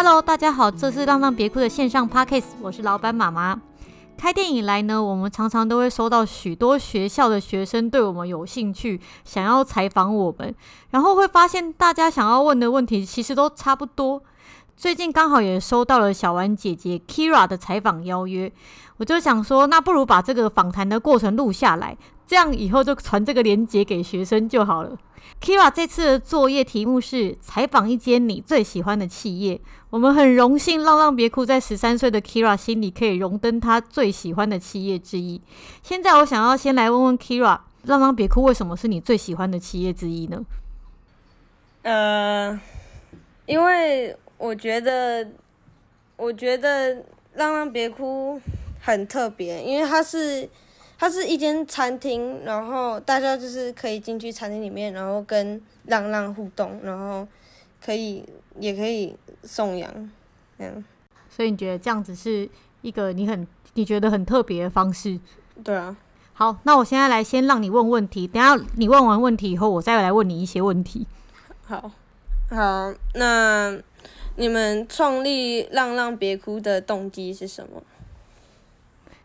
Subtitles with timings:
[0.00, 3.60] Hello，大家好，这是浪浪别哭的线上 Podcast，我是老板妈妈。
[4.16, 10.54] 开店以来呢，我们常常都会收到许多学校的学生对我们有兴趣，想要采访我们，
[10.90, 14.22] 然后会发现大家想要问的问题其实都差不多。
[14.78, 18.50] 最近刚好也收到了小丸姐姐 Kira 的采访邀约，
[18.98, 21.96] 我就想说，那不如把这个访谈的过程录下来，
[22.28, 24.96] 这样以后就传这个链接给学生就好了。
[25.42, 29.60] Kira 这次的作业题目是采访一间你最喜欢的企业。
[29.90, 35.40] 我们很荣幸，浪浪别哭在十三岁的 Kira 心里可以荣登他最喜欢的企业之一。
[35.82, 40.40] 现在我想要先来问问 Kira，浪浪别哭为什么是你最喜欢的企业之一呢？
[41.82, 42.60] 呃，
[43.46, 45.28] 因为我觉得，
[46.16, 48.40] 我觉得浪浪别哭
[48.80, 50.48] 很特别，因为它是。
[51.00, 57.24] 它是一间餐厅，然后大家就是可以进去餐厅里面，然后跟浪浪互动，然后
[57.80, 58.24] 可以
[58.58, 59.88] 也可以送养，
[60.58, 60.84] 这样。
[61.30, 65.20] 所以你觉得这样子是一个你很你觉得很特别的方式？
[65.62, 65.96] 对啊。
[66.32, 71.06] 好，那我现在来先让你问问题，等下你问完问题以后，我再来问你一些问题。
[71.64, 71.92] 好，
[72.50, 73.78] 好，那
[74.38, 77.82] 你们创立浪浪别哭的动机是什么？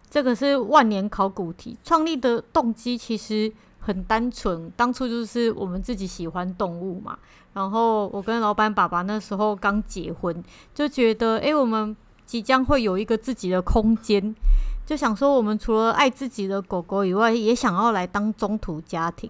[0.10, 1.78] 这个是万年考古题。
[1.84, 7.18] 创立的动机其实很单纯，当初就是我们自己喜欢动物嘛。
[7.54, 14.36] 然后我跟老板爸爸那时候刚结婚，就觉得诶，我们即将会有一个自己的空间，
[14.84, 19.30] 就想说我们除了爱自己的狗狗以外，也想要来当中途家庭。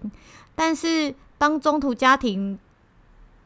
[0.54, 2.58] 但是当中途家庭，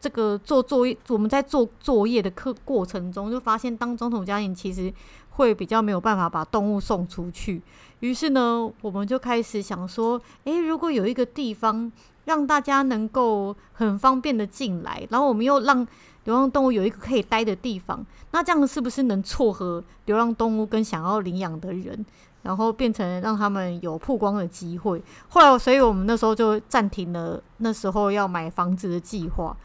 [0.01, 4.93] 这个做作业，我们在做作业的课过程中，就发现当总统家庭其实。
[5.39, 7.63] 会比较没有办法把动物送出去，
[8.01, 11.93] 于是呢，我们就开始想说，诶，如果有一个地方
[12.25, 15.87] 让大家能够很方便的进来，然后我们又让
[16.25, 22.05] 流浪动物有一个可以待的地方，那这样是不是能撮合流浪动物跟想要领养的人，
[22.43, 25.01] 然后变成让他们有曝光的机会？
[25.29, 29.57] 后来，所以我们那时候就暂停了那时候要买房子的计划，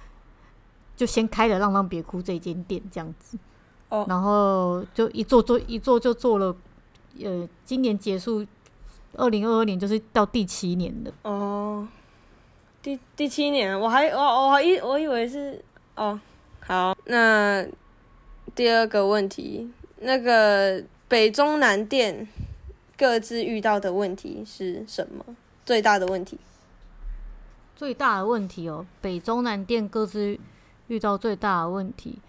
[0.95, 3.37] 就先开了浪浪别哭这间店，这样子。
[4.07, 6.55] 然后就一做做一做就做了，
[7.23, 8.43] 呃，今年结束，
[9.15, 11.11] 二零二二年就是到第七年了。
[11.21, 11.87] 哦，
[12.81, 15.63] 第第七年，我还我我还以我以为是
[15.95, 16.19] 哦，
[16.61, 17.63] 好，那
[18.55, 22.27] 第二个问题，那个北中南店
[22.97, 25.35] 各自遇到的问题是什么？
[25.63, 26.39] 最大的问题？
[27.75, 30.39] 最大的问题哦，北中南店各自
[30.87, 32.19] 遇到最大的问题。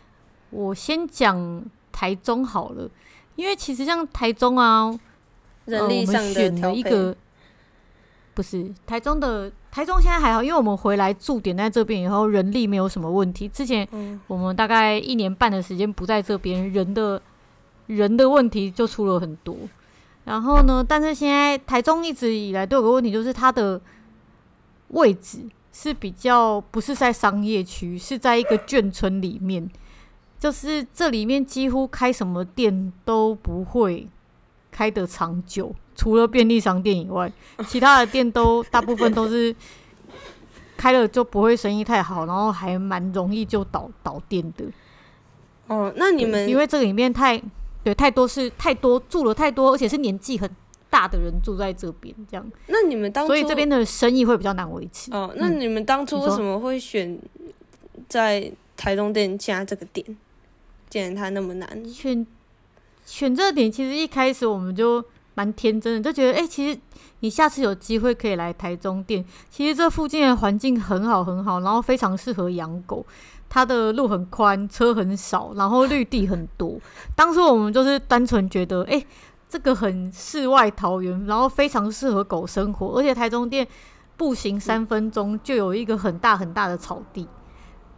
[0.51, 2.89] 我先讲台中好了，
[3.37, 4.97] 因为其实像台中啊，
[5.65, 7.17] 人力上的、呃、我们选了一个，
[8.35, 13.49] 不是台中的台中现在还好，因为我们回来驻点在这边以后，人力没有什么问题。
[13.49, 13.89] 之前
[14.29, 17.21] 我们大概一年半的时间不在这边，人的
[17.87, 19.57] 人的问题就出了很多。
[20.25, 23.81] 然后呢，但是现在台中一直以来都有个问题，就是它的
[24.89, 25.41] 位置
[25.75, 29.69] 是比较不是在商业区，是在一个眷村里面。
[30.39, 34.07] 就是这里面几乎开什么店都不会
[34.71, 37.33] 开得长久，除了便利商店以外，
[37.67, 39.55] 其他的店都大部分都是
[40.77, 44.65] 开了就不会生意太好，然后还蛮容易就倒倒店的。
[45.67, 47.43] 哦，那你们因为这里面太
[47.83, 50.51] 对太多是太多住了太多，而且是年纪很
[50.95, 52.53] 大的人住在这边，这样。
[52.69, 55.11] 那你们当初所以这边的生意会比较难维持。
[55.13, 57.19] 哦，那你们当初为什么会选
[58.09, 60.17] 在台中店加这个店？
[60.89, 62.25] 既然它那么难选，
[63.05, 66.79] 选这个点，其实一开始我们就蛮天真的，就觉得，哎、欸，其实
[67.19, 69.25] 你下次有机会可以来台中店。
[69.51, 73.05] 其实这附近的环境很好很好，然后非常适合养狗。
[73.49, 76.77] 它的路很宽，车很少，然后绿地很多。
[77.15, 79.07] 当时我们就是单纯觉得，哎、欸，
[79.55, 82.99] 这个很世外桃源，然后非常适合狗生活。
[82.99, 83.65] 而且台中店
[84.17, 87.29] 步行三分钟就有一个很大很大的草地，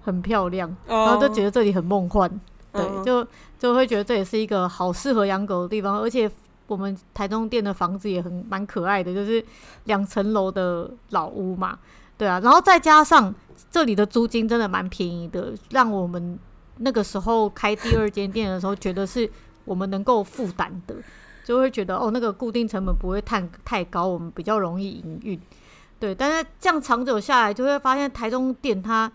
[0.03, 2.31] 很漂亮，然后就觉得这里很梦幻。
[2.71, 3.27] 对，就
[3.59, 6.31] 就会觉得这也是一个好适合养狗的地方，而且
[6.67, 9.43] 我们台中店的房子也很蛮可爱的，就是
[9.85, 11.79] 两层楼的老屋嘛，
[12.19, 13.35] 对啊，然后再加上
[13.71, 16.39] 这里的租金真的蛮便宜的，让我们
[16.77, 19.31] 那个时候开第二间店的时候，觉得是
[19.65, 20.95] 我们能够负担的，
[21.47, 25.41] 就会觉得哦，那个固定成本不会太太高，我们比较容易营运，
[25.99, 29.11] 对，但是这样长久下来，就会发现台中店它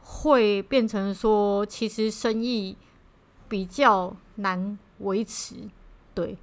[0.00, 2.76] 会变成说，其实生意。
[3.50, 5.54] 比较难维持，
[6.12, 6.36] 对，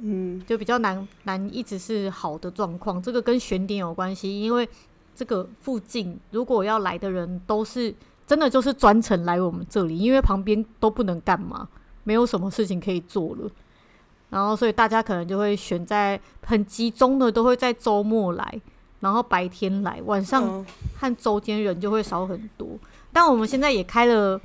[0.00, 3.00] 嗯，就比较难难一直是好的状况。
[3.00, 4.68] 这个跟选点有关系，因为
[5.14, 7.94] 这个附近如果要来的人都是
[8.26, 11.68] 真的就是专程来我们这里，因为旁边都不能干嘛，
[12.02, 13.48] 没有什么事情可以做了。
[14.30, 18.60] 然后，所以大家可能就会选在很集中的，都会在周末来，
[19.00, 20.62] 然后白天来，晚上
[20.98, 22.68] 和周间人就会少很多。
[23.10, 24.38] 但我们现在也开了，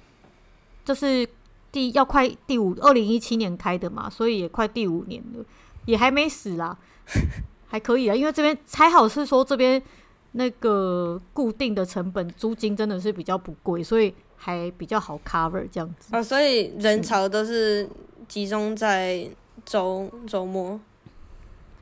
[0.85, 1.27] 就是
[1.69, 5.43] 第要快第五，二零一七年开的嘛，所以也快第五年了，
[5.85, 6.77] 也还没死啦，
[7.67, 8.15] 还可以啊。
[8.15, 9.83] 因为这边还好是说这边
[10.31, 16.15] 那个固定的成本租金真的是比较不贵，所以还比较好 cover 这样子。
[16.15, 17.89] 啊，所以人潮都是
[18.29, 19.27] 集中在。
[19.65, 20.79] 周周末，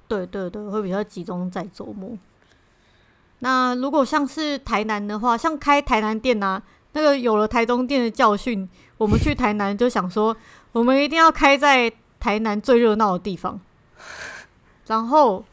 [0.07, 2.17] 对对对，会比较集中在周末。
[3.39, 6.61] 那如果像是台南的话，像开台南店啊，
[6.93, 10.35] 那个有了台中店的教训，我们去台南就想说，
[10.71, 13.59] 我们一定要开在台南最热闹的地方。
[14.87, 15.43] 然后，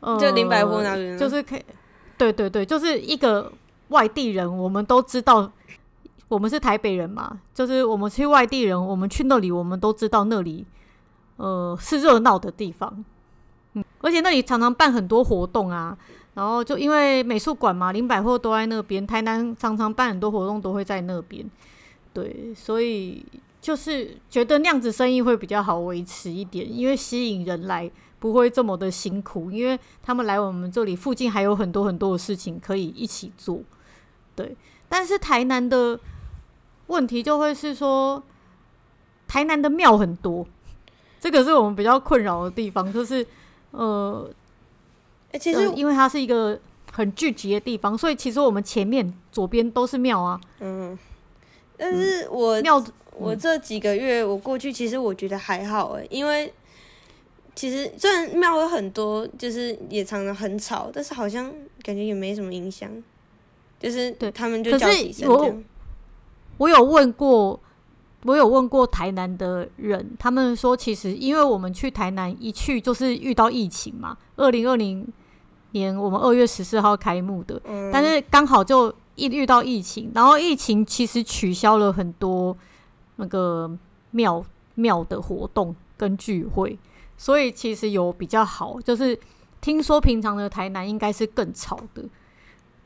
[0.00, 1.64] 呃，就林百货那边，就是可以，
[2.16, 3.52] 对对对，就是一个
[3.88, 5.50] 外地人，我们都知道，
[6.28, 10.64] 我们是台北人嘛，就是我们去外地人，我们去那里，我们都知道那里。
[11.36, 13.04] 呃， 是热闹的地方，
[13.74, 15.96] 嗯，而且那里常常办很多活动啊。
[16.34, 21.50] 然后就因为美术馆嘛，林百货都在那边，台南常常办很多活动都会在那边，
[22.12, 23.24] 对，所以
[23.58, 33.60] 就是觉得那样子生意会比较好维持一点，因为吸引人来不会这么的辛苦，因为他们来我们这里附近还有很多很多的事情可以一起做，
[34.34, 34.54] 对。
[34.90, 35.98] 但是台南的
[36.88, 38.22] 问题就会是说，
[39.26, 40.46] 台南的庙很多。
[41.18, 43.26] 这个是我们比较困扰的地方，就是，
[43.70, 44.30] 呃，
[45.32, 46.58] 欸、其实、呃、因为它是一个
[46.92, 50.40] 很聚集的地方，所以其实我们前面左边都是庙啊。
[50.60, 50.96] 嗯，
[51.76, 56.52] 但是我庙、嗯、我这几个月我过去，其实我觉得还好哎，因为
[57.54, 61.52] 其实虽然庙有很多，就是也常常很吵，但是好像
[61.82, 62.88] 感觉也没什么影响，
[63.80, 65.64] 就是对他们就叫几声
[66.58, 67.58] 我有问过。
[68.26, 75.06] 我有问过台南的人，他们说其实因为我们去台南一去就是遇到疫情嘛，二零二零
[75.70, 82.56] 年我们二月十四号开幕的，嗯、但是刚好就一遇到疫情，然后疫情其实取消了很多
[83.16, 83.70] 那个
[84.10, 84.44] 庙
[84.74, 86.76] 庙的活动跟聚会，
[87.16, 89.18] 所以其实有比较好，就是
[89.60, 92.02] 听说平常的台南应该是更吵的，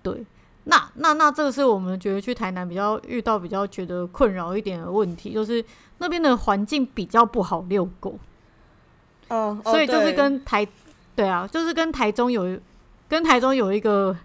[0.03, 0.25] 对。
[0.71, 5.63] 那那那这个是我们觉得去台南比较遇到比较觉得困扰一点的问题，就是
[5.99, 8.17] 那边的环境比较不好遛狗。
[9.29, 10.73] 哦，所以就是跟台对，
[11.17, 12.57] 对啊，就是跟台中有
[13.09, 14.17] 跟台中有一个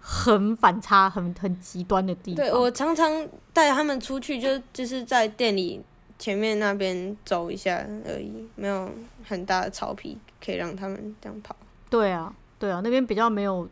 [0.00, 2.44] 很反差、很很极端的地方。
[2.44, 5.80] 对，我常常带他们出去就，就就是在店里
[6.18, 8.90] 前面那边走一下而已，没有
[9.24, 11.54] 很大的草皮可以让他们这样跑。
[11.88, 13.68] 对啊，对啊，那边比较没有。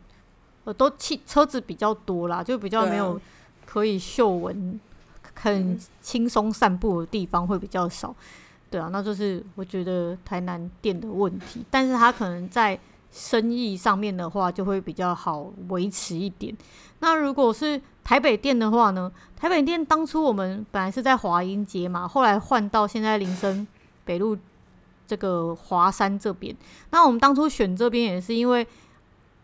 [0.63, 3.19] 呃，都汽车子比较多啦，就比较没有
[3.65, 4.79] 可以嗅闻、
[5.33, 8.15] 很轻松散步的地方会比较少。
[8.69, 12.79] 对啊，那就是我觉得台南店的问题，但是它可能在
[13.11, 16.55] 生意上面的话就会比较好维持一点。
[16.99, 19.11] 那如果是台北店的话呢？
[19.35, 23.67] 台北店当初我们本来是在华阴街嘛，后来换到现在林森
[24.05, 24.37] 北路
[25.07, 26.55] 这个华山这边。
[26.91, 28.67] 那我们当初选这边也是因为。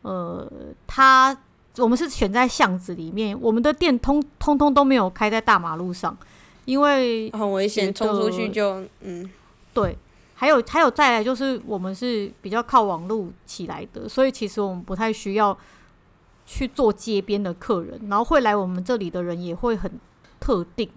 [0.02, 0.52] 呃，
[0.86, 1.38] 他
[1.78, 6.18] 我们是选在巷子里面，我们的店通通通都没有开在大马路上，
[6.66, 9.30] 因为很危险，冲出去就嗯，
[9.74, 9.98] 对。
[10.40, 15.58] 还有还有再来就是我们是比较靠网络起来的，所以其实我们不太需要
[16.46, 19.92] 去做街边的客人，然后会来我们这里的人也会很
[20.40, 20.88] 特定，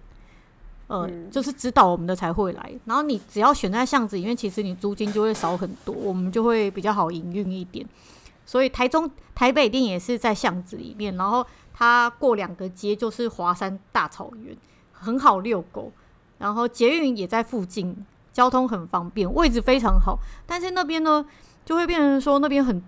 [0.88, 2.71] 呃，嗯、就是指导我们的才会来。
[2.85, 7.87] 然后你只要选在巷子里面，其实你租金就会少很多，我们就会比较好营运一点。
[8.47, 14.57] 所以台中、台北店也是在巷子里面，然后它过两个街就是华山大草原，
[14.93, 15.93] 很好遛狗。
[16.39, 20.19] 然后捷运也在附近，交通很方便，位置非常好。
[20.47, 21.25] 但是那边呢，
[21.65, 22.83] 就会变成说那边很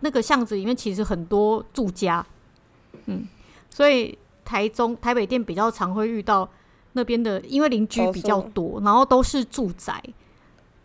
[0.00, 2.26] 那个巷子里面其实很多住家，
[3.06, 3.28] 嗯，
[3.70, 6.48] 所以台中、台北店比较常会遇到
[6.94, 10.02] 那边的，因为邻居比较多，然后都是住宅。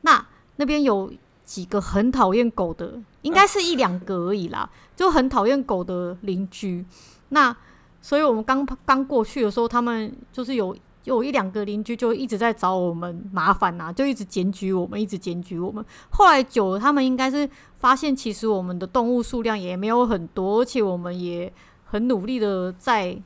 [0.02, 0.26] 那
[0.58, 1.12] 那边有。
[1.46, 6.86] 几个很讨厌狗的，应该是一两个而已啦，就很讨厌狗的邻居。
[7.30, 7.54] 那
[8.00, 10.76] 所以我们刚刚过去的时候，他们就是有
[11.06, 15.84] 有一两个邻居就一直在找我们麻烦呐，就一直检举我们，一直检举我们。
[16.12, 17.50] 后来久了，他们应该是
[17.80, 21.52] 发现其实我们的动物数量也没有很多，而且我们也
[21.86, 23.18] 很努力的在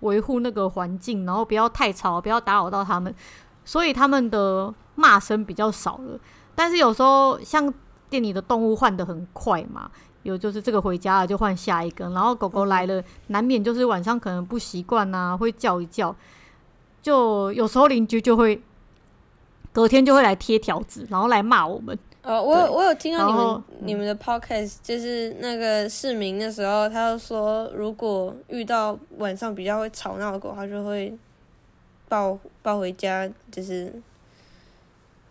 [0.00, 3.14] 维护那个环境，然后不要太吵，不要打扰到他们，
[3.64, 6.18] 所以他们的骂声比较少了。
[6.54, 7.72] 但是有时候像
[8.08, 9.90] 店里的动物换的很快嘛，
[10.22, 16.14] 有就是这个回家了就换下一个，然后狗狗来了，难免就是晚上可能不习惯啊，会叫一叫，
[17.02, 18.62] 就有时候邻居就会
[19.72, 21.98] 隔天就会来贴条子，然后来骂我们。
[22.22, 31.16] 呃，我有我有听到你们你们的 podcast，就是那个市民的时候，他就说如果遇到晚上比较会吵闹的狗，他就会
[32.08, 33.92] 抱抱回家，就是。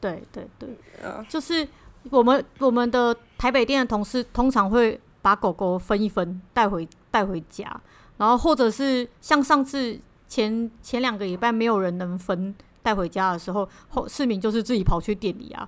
[0.02, 0.70] 对对对，
[1.04, 1.68] 啊就是
[2.12, 7.80] 我们我们的台北店的同事通常会把狗狗分一分带回带回家，
[8.18, 15.68] 然后或者是像上次前前两个礼拜没有人能分带回家的时候，后市民就是自己跑去店里啊，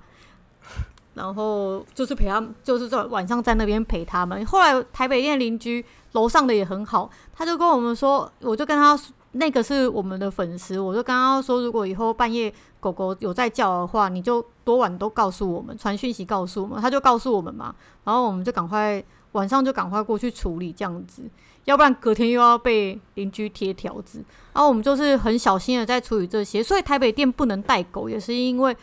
[1.16, 4.46] 然后就是陪他们，就是在晚上在那边陪他们。
[4.46, 8.98] 后来台北店邻居楼上的也很好，他就跟我们说，我就跟他。
[9.34, 19.04] 那个是我们的粉丝，我就刚刚说，如果以后半夜狗狗有在叫的话，你就多晚都告诉我们，传讯息告诉我们，他就告诉我们嘛，然后我们就赶快
[19.34, 21.24] 晚上就赶快过去处理这样子，
[21.66, 28.76] 要不然隔天又要被邻居贴条子，然后我们就是很小心的在处理这些，所以台北店不能带狗，也是因为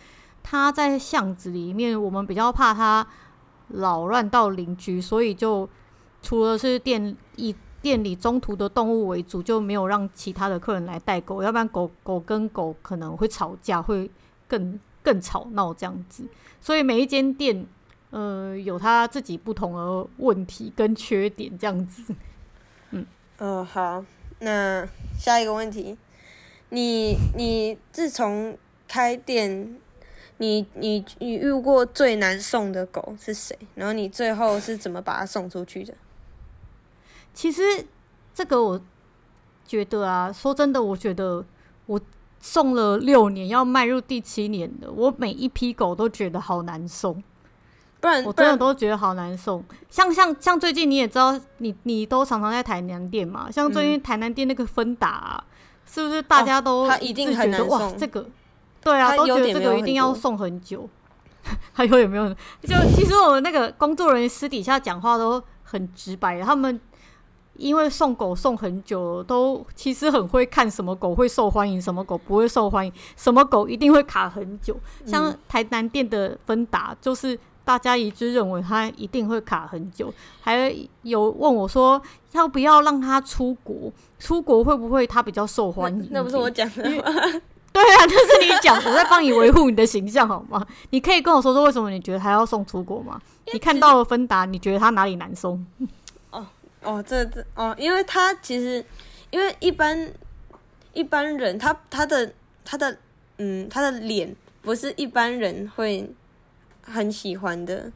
[0.43, 3.05] 它在巷子里面，我们比较怕它
[3.69, 5.69] 扰乱到邻居，所以就
[6.23, 7.57] 除了是店一。
[7.85, 14.11] 店里中途的动物为主，就没有让其他的客人来带狗，要不然狗狗跟狗可能会吵架，会
[14.49, 16.25] 更更吵闹这样子。
[16.63, 17.67] 所以每一间店，
[18.09, 22.15] 呃，有它自己不同的问题跟缺点这样子。
[22.93, 23.05] 嗯，
[23.37, 24.03] 哦，好，
[24.39, 24.89] 那
[25.19, 25.99] 下一个问题，
[26.71, 28.57] 你你自从
[28.89, 29.77] 开店，
[30.39, 33.55] 你你你遇过最难送的狗是谁？
[33.75, 35.93] 然后你最后是怎么把它送出去的？
[37.35, 37.63] 其实
[38.33, 38.81] 这个我
[39.67, 41.45] 觉得啊，说真的，我觉得
[41.87, 42.01] 我
[42.39, 47.23] 送了六年，要迈入第七年的，我每一批狗都觉得好难送，
[48.01, 49.65] 不然，我真的都觉得好难送。
[49.91, 55.51] 像像像最近你也知道，你你都常常在台南店嘛，像最近台南店那个芬达、啊嗯，
[55.87, 57.67] 是不是大家都他一定很难？
[57.67, 58.27] 哇，这个
[58.83, 60.89] 对啊，都觉得这个一定要送很久。
[61.73, 62.29] 还有有没有？
[62.63, 66.81] 就其实我们那个工作人员私底下讲话都很直白，他们。
[67.57, 74.77] 因为送狗送很久，都其实很会看什么狗会受欢迎，什么狗不会受欢迎，什么狗一定会卡很久。
[75.07, 80.13] 像台南店的芬达，就是大家一致认为它一定会卡很久。
[80.41, 82.01] 还有问我说，
[82.33, 83.93] 要不要让它出国？
[84.19, 86.09] 出国会不会它比较受欢迎？
[86.11, 87.03] 那，那不是我讲的吗？
[87.73, 90.65] 对啊，那是你讲，我在帮你维护你的形象好吗？
[90.91, 93.21] 你可以跟我说说为什么你觉得还要送出国吗？
[93.53, 95.65] 你看到了芬达，你觉得它哪里难送？
[96.85, 98.85] 哦，这这哦，因为他其实，
[99.31, 100.13] 因为一般
[100.93, 102.31] 一般人，他他的
[102.65, 102.97] 他的
[103.39, 106.09] 嗯，他的脸不是一般人会
[106.83, 107.91] 很喜欢的，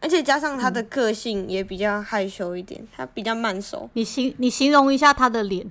[0.00, 3.88] 而且加上他的个性也比较害羞一点，嗯、他比较慢熟。
[3.94, 5.64] 你形你形容一下他的脸。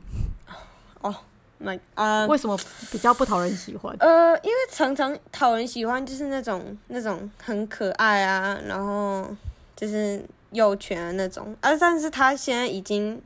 [1.02, 1.14] 哦
[1.62, 2.58] ，my 啊，为什么
[2.90, 3.96] 比较不讨人喜欢？
[4.00, 9.30] 呃，因为常常讨人喜欢就是那种那种很可爱啊，然后
[9.76, 10.24] 就是。
[10.54, 13.22] 幼犬的那种，啊，但是他现在已经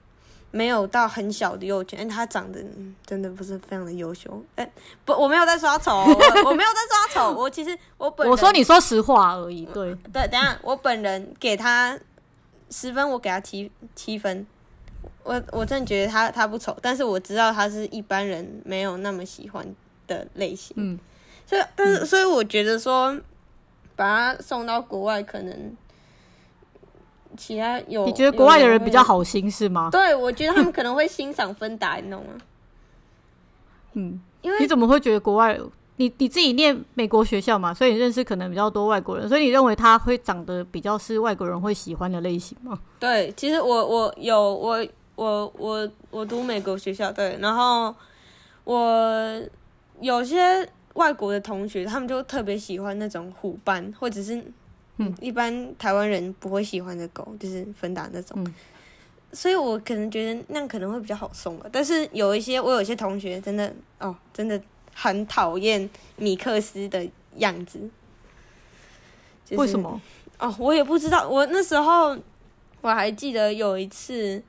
[0.50, 2.60] 没有到很小的幼犬，他长得
[3.06, 4.42] 真的不是非常的优秀。
[4.56, 4.72] 哎、欸，
[5.06, 12.00] 不，我没有在刷丑， 我没有在刷丑，我其实我本人我说你说实话而已，对对，等下我本人给他
[12.70, 14.48] 十分，我给他七七分，
[15.24, 19.68] 我我真的觉得他他不丑，但是我知道他是一般人没有那么喜欢
[20.08, 20.98] 的类型，嗯，
[21.46, 23.20] 所以但是所以我觉得说
[23.98, 25.76] 把他送到国外可能。
[27.38, 29.90] 其他有你觉得国外的人比较好心是吗？
[29.92, 32.34] 对，我觉得他们可能会欣赏芬达，你懂吗？
[33.94, 35.58] 嗯，因为你怎么会觉得国外？
[36.00, 42.80] 你你自己念美国学校嘛，所以你认识可能比较多外国人，所以你认为他会长得比较是外国人会喜欢的类型吗？
[43.00, 47.96] 对，其实我我有我我我我读美国学校，对，然后
[48.64, 49.42] 我
[50.00, 54.44] 有些外国的同学，他们就特别喜欢那种虎斑，或者是。
[54.98, 58.54] 嗯，一般台湾人不会喜欢的狗就是芬达那种，嗯，
[59.32, 61.68] 所以我可能觉得那样可能会比较好送吧。
[61.72, 64.60] 但是有一些我有一些同学真的哦，真的
[64.96, 67.80] 很讨厌米克斯的样子，
[69.46, 69.62] 就是。
[69.62, 70.02] 为什么？
[70.40, 71.28] 哦，我也不知道。
[71.28, 72.18] 我那时候
[72.82, 74.42] 我还记得有一次，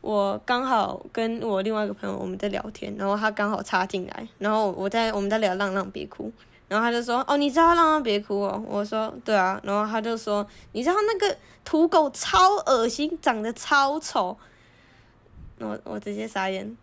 [0.00, 6.30] 我刚好跟我另外一个朋友我们在聊天，然后他刚好插进来，然后我在我们在聊浪浪别哭。
[6.70, 14.38] 然后他就说：“哦，你知道让他别哭哦。”我说：“对啊。”然后他就说：“你知道那个土狗超恶心，长得超丑。”
[15.58, 16.76] 我我直接傻眼。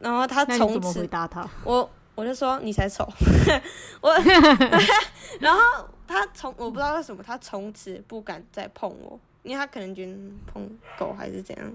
[0.00, 3.08] 然后他从此回答他，我我就说：“你才丑。
[4.02, 4.14] ”我，
[5.40, 5.60] 然后
[6.06, 9.18] 他从我不知道为什么，他从此不敢再碰我。
[9.42, 10.12] 因为他可能觉得
[10.52, 10.68] 碰
[10.98, 11.72] 狗还是怎样，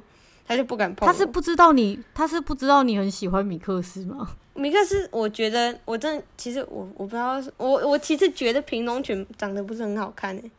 [0.47, 1.05] 他就不敢碰。
[1.05, 4.29] 他是不知道你，他是不知道你很喜欢米克斯吗？
[4.53, 10.51] 米克斯，我觉得我真的，其实我我不知道，我我其实觉得品种犬长得不是很好看诶，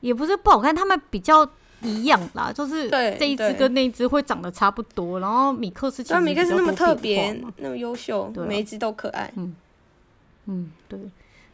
[0.00, 1.48] 也不是不好看，他们比较。
[1.82, 9.32] 一样啦，就是这一只跟那一只会长得差不多，然后米克斯其实米克斯那么特别，那么优秀，每一只都可爱。
[9.34, 9.56] 嗯
[10.44, 11.00] 嗯，对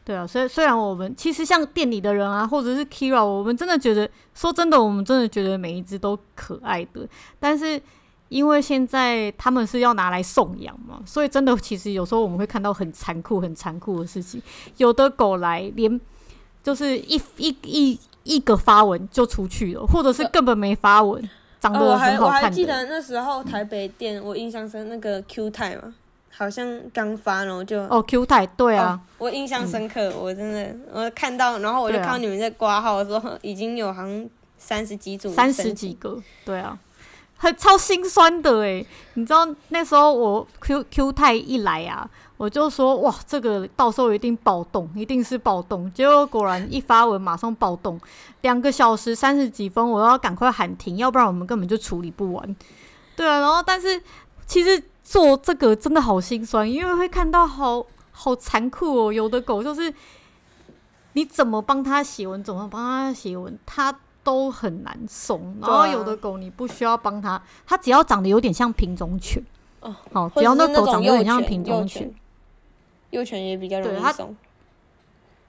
[0.06, 7.06] 对啊，所以虽然我们其实像店里的人啊，或者是 Kira，我们真的觉得，说真的，我们真的觉得每一只都可爱的。
[7.40, 7.78] 但是
[8.28, 14.40] 因为现在他们是要拿来送养嘛，所以真的其实有时候我们会看到很残酷、很残酷的事情。
[14.76, 16.00] 有的狗来连
[16.62, 17.90] 就是一一一。
[17.90, 22.24] 一一个发文就出去了，或者是根本没发文，呃、长得很好看的。
[22.24, 25.94] 我还，我还记得那时候台北店，我印象深那个 Q 太嘛，
[26.36, 34.28] 好像刚发，然后就哦 Q 太，对啊、哦，我印象深刻，嗯、我真的我看到，然后我就看到你们在挂号的时候，已经有好像
[34.58, 36.78] 三十几组，三十几个，对啊。
[37.38, 45.92] 很超心酸的哎，你知道那时候我 Q Q 太一来啊，我就说哇，这个到时候一定暴动，一定是暴动。
[45.92, 48.00] 结果果然一发文马上暴动，
[48.40, 52.56] 两个小时三十几分，我要赶快喊停，要不然我们根本就处理不完。
[53.14, 54.00] 对啊，然后但是
[54.46, 59.94] 其实做这个真的好心酸，因为会看到好好残酷哦，有的狗就是
[61.12, 63.96] 你怎么帮它写文，怎么帮它写文，它。
[64.26, 69.40] 都很难送，然后有的狗你不需要帮它，它只要长得有点像品种犬
[69.78, 72.12] 哦，好，只要那狗长得有点像品种犬，
[73.10, 74.36] 幼犬也比较容易送。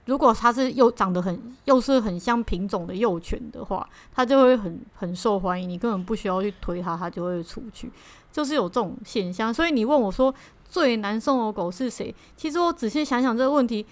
[0.04, 3.84] 如果它是又长得很又是很像品种的幼犬的话，
[4.14, 7.90] 它就会很很受欢迎，你根本不需要去推它，它就会出去，
[8.38, 9.52] 就是有这种现象。
[9.52, 10.32] 所以你问我说
[10.64, 12.14] 最难送的狗是谁？
[12.36, 13.84] 其实我仔细想想这个问题。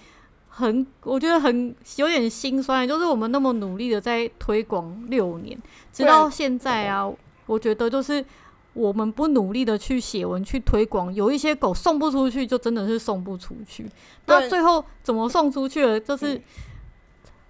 [0.49, 5.55] 很，我觉得很有点心酸，就是我们那么努力的在推广六年，
[5.93, 7.07] 直到现在啊，
[7.45, 8.25] 我觉得就是
[8.73, 13.85] 我们不努力的去写文去推广，有一些狗送不出去，就真的是送不出去。
[14.25, 15.99] 那最后怎么送出去了？
[15.99, 16.41] 就是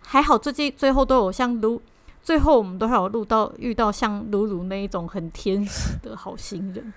[0.02, 1.82] 还好，最近最后都有像卢，
[2.28, 6.94] 最后我们都还有录到遇到像鲁鲁那一种很天使的好心人，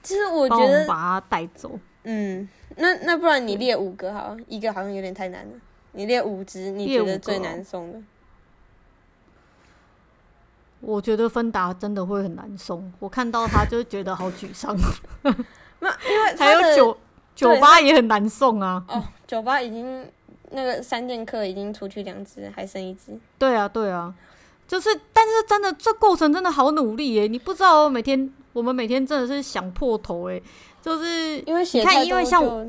[0.00, 1.76] 其实我觉得把他带走。
[2.04, 5.50] 嗯，那那不然你列五个好，一个好像有点太难了。
[5.90, 8.00] 你列五只，你觉得最难送的？
[10.82, 14.76] 我觉得芬达真的会很难送，我看到他就觉得好沮丧。
[15.80, 16.96] 那因为还有酒
[17.34, 18.84] 酒吧也很难送啊。
[18.86, 20.08] 哦，酒吧已经
[20.50, 23.18] 那个三剑客已经出去两只，还剩一只。
[23.38, 24.14] 对啊，对啊，
[24.66, 27.26] 就是，但是真的这过程真的好努力耶！
[27.26, 30.40] 你不知道，每天我们每天真的是想破头哎。
[30.80, 32.66] 就是因为你看，因为像我，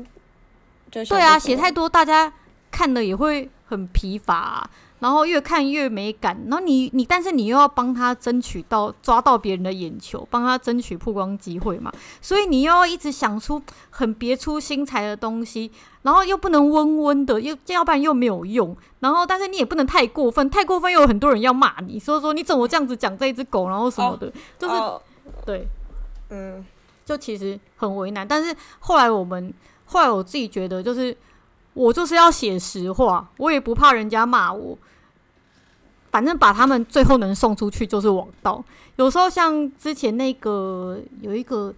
[0.90, 2.30] 对啊，写太多，大家
[2.70, 6.40] 看了也会很疲乏啊，然后越看越没感。
[6.48, 11.92] 然后你你，但是你又要帮他争取到抓到别人的眼球，帮他争取曝光机会嘛。
[12.20, 13.60] 所以你又要一直想出
[13.90, 15.70] 很别出心裁的东西，
[16.02, 18.76] 然后又不能温温的，又要不然又没有用。
[19.00, 24.74] 然后但是你也不能太过分，太过分又有很多人要骂你，所以说你怎么这样子讲这一只狗，然后什么的，就是
[25.44, 25.66] 对，
[26.30, 26.64] 嗯。
[27.02, 29.52] 就其实很为难，但是后来我们
[29.86, 31.16] 后来我自己觉得，就是
[31.74, 34.78] 我就是要写实话，我也不怕人家骂我，
[36.10, 38.62] 反正把他们最后能送出去就是王道。
[38.96, 41.74] 有时候像之前那个有一个，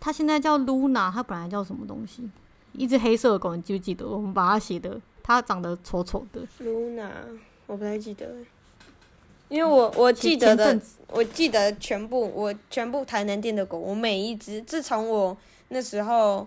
[0.00, 2.28] 他现在叫 Luna，他本来叫什么东西？
[2.72, 4.04] 一只黑色的狗，你记不记得？
[4.04, 6.40] 我们把它写的，它长得丑丑的。
[6.60, 7.08] Luna，
[7.66, 8.26] 我不太记得。
[9.48, 15.36] 因为我我记得的，我记得全部我全部台南店的狗，我每一只，自从我
[15.68, 16.44] 那时候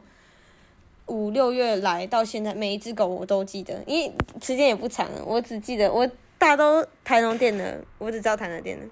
[1.05, 8.85] 五六月来到现在，每一只狗我都记得，因为时间也不长，我只记得我大都台农店的，我只知道台南店的。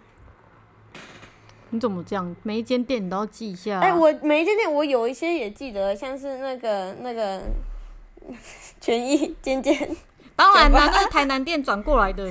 [1.70, 2.36] 你怎么这样？
[2.44, 3.78] 每一间店你都要记一下？
[3.78, 3.82] 啊？
[3.82, 7.42] 哎、欸，我每一间店我有一些也记得，像是那个那个
[8.80, 9.90] 权益尖尖，
[10.36, 12.24] 当然啦，那是台南店转过来的，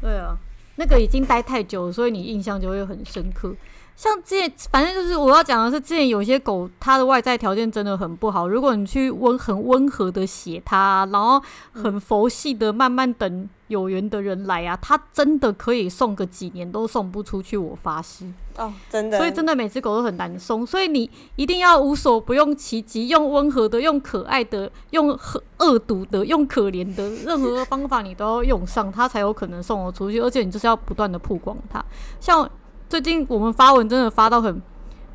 [0.00, 0.36] 对啊。
[0.76, 3.54] 那个已经待太久了，所以你印象就会很深刻。
[4.00, 8.48] 像之前，反正就是我要讲的是，之前有些狗它的外在条件真的很不好。
[8.48, 11.38] 如果你去温很温和的写它，然后
[11.74, 18.24] 很佛系的慢慢等有缘的人来啊，它真的可以送个几年都送不出去，我发誓。
[18.56, 19.18] 哦，真的。
[19.18, 25.10] 所以真的每只狗都很难送，所以你一定要无所不用其极，用温和的，用可爱的，用
[25.58, 30.18] 恶毒的，用可怜的，任何方法你都要用上，它才有可能送我出去。
[30.20, 31.84] 而且你就是要不断的曝光它，
[32.18, 32.50] 像。
[32.90, 34.60] 最近我们发文真的发到很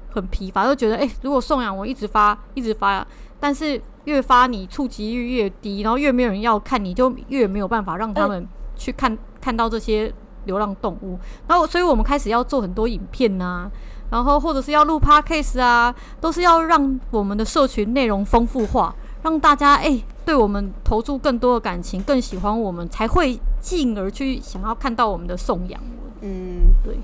[0.09, 3.05] 很疲乏，就觉得哎、欸，如果送养我一直发一直发，
[3.37, 10.11] 但是越发你触及率越低，然后越没有人要看，你就越没有办法让他们去看看到这些
[10.45, 11.19] 流浪动物。
[11.49, 13.71] 然后，所以我们开始要做很多影片呐、啊，
[14.09, 25.81] 然后或者是要录 podcast 啊，都是要让我们的社群内容丰富化，让大家哎、欸、对我们投注更多的感情，更喜欢我们，才会进而去想要看到我们的送养。
[26.21, 26.97] 嗯，对。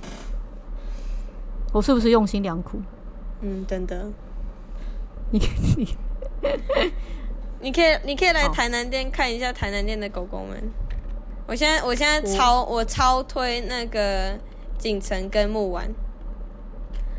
[1.71, 2.79] 我是不是用心良苦？
[3.41, 4.11] 嗯，真的。
[5.31, 5.39] 你
[5.77, 5.87] 你。
[7.63, 10.57] 你可以，你可以来台南店看一下台南店的狗狗们。
[11.45, 14.35] 我现在，我现在超我，我超推那个
[14.79, 15.87] 锦城跟木丸。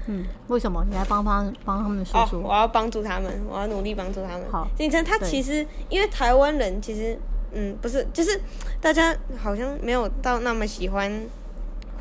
[0.08, 0.84] 嗯，为什么？
[0.90, 2.40] 你来帮帮帮他们说说。
[2.40, 4.42] 哦，我要帮助他们，我要努力帮助他们。
[4.50, 7.16] 好，锦城他其实因为台湾人其实，
[7.52, 8.40] 嗯，不是，就是
[8.80, 11.24] 大家好像没有到那么喜欢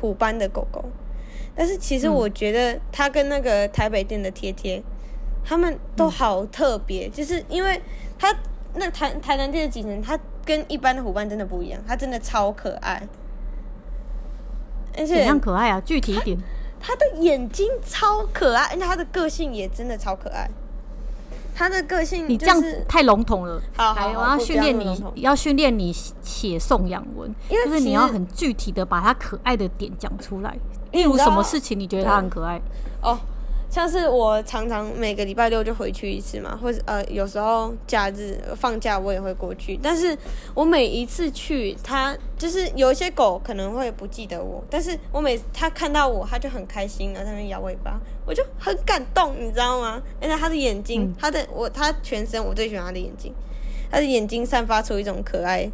[0.00, 0.84] 虎斑的狗狗，
[1.54, 4.82] 但是其实我觉得他跟那个台北店的贴贴。
[5.44, 7.82] 他们都好特别，嗯，就是因为
[8.16, 8.32] 他
[8.74, 13.02] 那台台南店的景城，他跟一般的虎斑真的不一样，他真的超可爱，
[14.96, 15.80] 而且怎样可爱啊？
[15.80, 16.38] 具体一点，
[16.78, 20.48] 他的眼睛超可爱，而且他的个性也真的超可爱。
[21.56, 23.60] 他的个性，就是，你这样太笼统了。
[23.74, 30.56] 好，好，好，我要训练你，要训练你写颂扬文，就是你要很具体的把他可爱的点讲出来。
[30.92, 32.60] 例如什么事情你觉得他很可爱？
[33.02, 33.18] 哦。
[33.70, 39.80] 像是我常常每个礼拜六就回去一次嘛，或者呃有时候假日放假我也会过去。
[39.82, 40.14] 但是
[40.52, 50.02] 我每一次去，它就是有一些狗可能会不记得我，但是我每它看到我，它就很开心，然后在那边摇尾巴，我就很感动，你知道吗？
[50.20, 53.32] 而且它的眼睛，它的我它全身我最喜欢它的眼睛，
[53.90, 55.66] 它的眼睛散发出一种可爱，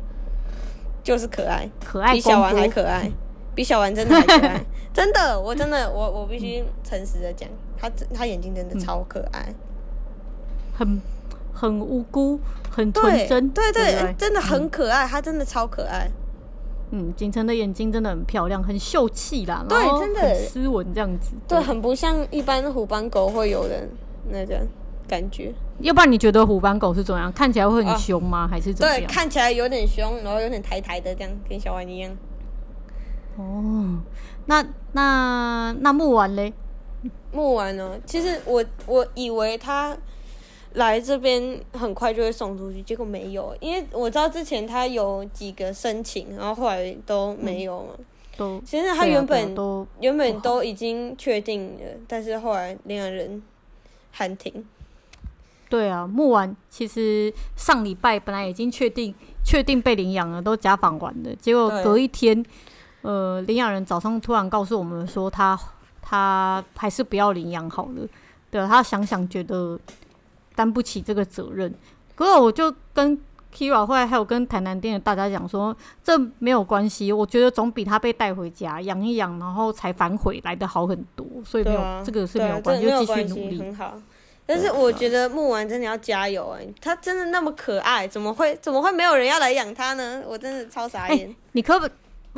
[1.02, 3.10] 就是可爱，可爱比小丸还可爱，
[3.58, 7.48] 比小丸真的还可爱， 真的，我真的我我必须诚实的讲。
[7.76, 9.52] 他他眼睛真的超可爱，
[10.78, 11.02] 嗯、很
[11.52, 12.38] 很无辜，
[12.70, 16.08] 很纯真，对对，真的很可爱，他、嗯、真的超可爱。
[16.92, 23.88] 嗯，景城的眼睛真的很漂亮，很秀气啦，对，真的很斯文这样子，对，很不像一般虎斑狗会有的
[24.30, 24.64] 那个
[25.08, 25.52] 感觉。
[25.80, 27.32] 要不然你觉得虎斑狗是怎样？
[27.32, 28.44] 看起来会很凶吗？
[28.44, 29.00] 哦、还是怎么样？
[29.00, 32.16] 对，看起来有点凶，然后有点抬抬的，这样跟小丸一样。
[33.38, 34.02] 哦，
[34.46, 36.52] 那那那木丸嘞？
[37.32, 37.96] 木丸呢？
[38.04, 39.96] 其实我我以为他
[40.74, 47.94] 来这边很快就会送出去，结果没有，因为我知道之前他有几个申请，然后后来都没有嘛。
[48.36, 53.42] 都其实他原本都原本都已经确定了，但是后来领养人
[54.12, 54.64] 喊停。
[55.68, 62.44] 对啊，木丸其实上礼拜本来已经确定确定被领养了，都家访完了，结果隔一天，
[63.02, 65.58] 呃，领养人早上突然告诉我们说他。
[66.00, 68.08] 他还是不要领养好了，
[68.50, 69.78] 对，他想想觉得
[70.54, 71.70] 担不起这个责任。
[72.14, 73.20] 可是我就跟
[73.54, 81.26] Kira 后来还有跟台南店的大家讲说，这没有关系，我觉得总比他被带回家养一养，然后才反悔来的好很多。
[81.44, 84.00] 所以没有、啊、这个是没有关系，就继续努力很好。
[84.46, 90.22] 但是我觉得木丸真的要加油哎、欸，他真的那么可爱，怎么会怎么会没有人要来养他呢？
[90.26, 91.28] 我真的超傻眼。
[91.28, 91.86] 欸、你可不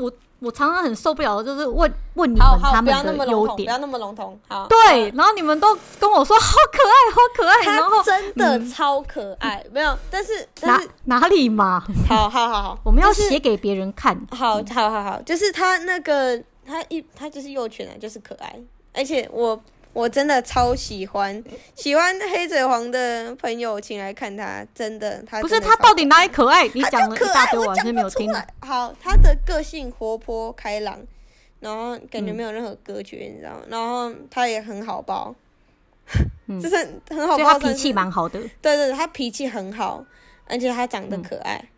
[0.02, 0.12] 我？
[0.40, 4.38] 我常常很受不了的就是问问你们他们的优点，不要那么笼统。
[4.48, 9.64] 好，对，然后你们都跟我说好可爱，好可爱，然后真的超可爱。
[9.70, 11.82] 没有，但是哪哪里嘛？
[12.08, 14.18] 好好好好，我们要写给别人看。
[14.30, 18.58] 好好好好，就是他那个他一他就是幼犬啊，就是可爱，
[18.94, 19.60] 而且我。
[19.92, 21.42] 我真的超喜欢，
[21.74, 26.68] 喜欢黑嘴黄的朋友请来看他，真的，他的不是他到底哪里可爱？
[26.68, 28.32] 你讲了一大堆，我完全没有听。
[28.60, 30.98] 好，他的个性活泼开朗，
[31.58, 33.62] 然后感觉没有任何隔绝，嗯、你知道吗？
[33.68, 35.34] 然后他也很好抱，
[36.46, 36.76] 嗯、 就是
[37.08, 38.38] 很好抱，他脾气蛮好的。
[38.62, 40.04] 对，对对，他脾气很好，
[40.46, 41.68] 而且他长得可爱。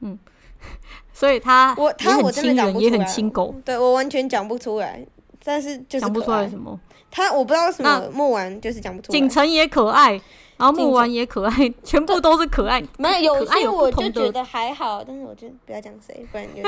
[0.00, 0.18] 嗯，嗯
[1.12, 3.52] 所以他我他我真的讲不出来，也很亲狗。
[3.64, 5.04] 对我完全讲不出来，
[5.42, 6.78] 但是就是讲不出来什么。
[7.10, 9.18] 他我不知道为什么木丸就是讲不出来。
[9.18, 10.12] 景城也可爱，
[10.56, 12.82] 然后木丸也可爱，全部都是可爱。
[12.98, 16.62] 没有，有些我就觉得还好，但是我就不要讲谁，不然 有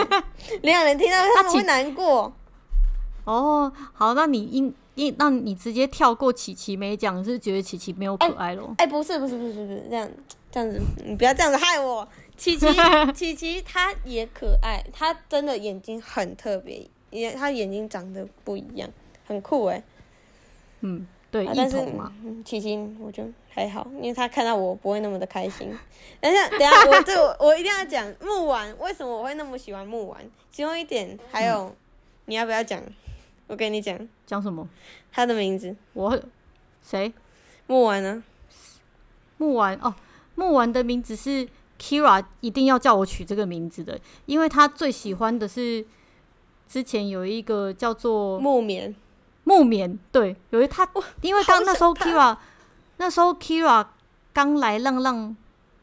[0.63, 2.33] 领养人听到他们会难过。
[3.25, 8.75] 哦，好，那你应应，那你直接跳过琪琪没讲，是觉得琪琪没有可爱咯？
[8.79, 10.09] 哎、欸欸，不是，不是，不是，不是这样，
[10.51, 12.07] 这样子，你不要这样子害我。
[12.37, 12.67] 琪琪，
[13.15, 18.89] 琪琪，她也可爱，她真的眼睛很特别，也她眼睛长得不一样，
[19.27, 19.85] 很酷哎、欸。
[20.81, 21.79] 嗯，对，啊、但是
[22.45, 25.69] 琪琪我就还好，因为他看到我不会那么的开心。
[26.21, 30.21] 等一下，等一下，我这我，我一定要讲木丸，为什么我会那么喜欢木丸？
[30.51, 31.77] 其中一点还有，嗯、
[32.27, 32.83] 你要不要讲？
[33.47, 34.69] 我跟你讲，讲什么？
[35.13, 36.21] 他的名字，我
[36.83, 37.13] 谁？
[37.67, 38.23] 木丸呢？
[39.39, 39.95] 木丸哦，
[40.35, 41.49] 木丸的名字是
[41.81, 45.85] Kira 一定要叫我取这个名字的，因为他最喜欢的是
[46.69, 48.95] 之前有一个叫做木棉，
[49.51, 50.89] 木棉，对，有一他，
[51.23, 52.37] 因为刚那时候 Kira，
[52.99, 53.85] 那时候 Kira
[54.33, 55.37] 刚来浪浪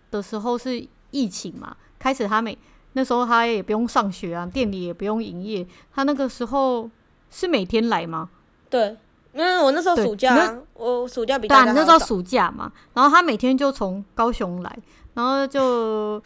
[0.10, 2.58] 的时候是疫情嘛，开始他每
[2.94, 6.90] 那时候他也不用上学啊，店里也不用营业，他那个时候
[7.30, 8.30] 是每天来吗？
[8.70, 8.96] 对。
[9.34, 11.64] 因为我那时候暑假，啊，我暑假比较。
[11.64, 14.80] 对，那时候暑假嘛，然后他每天就从高雄来，
[15.14, 16.20] 然后就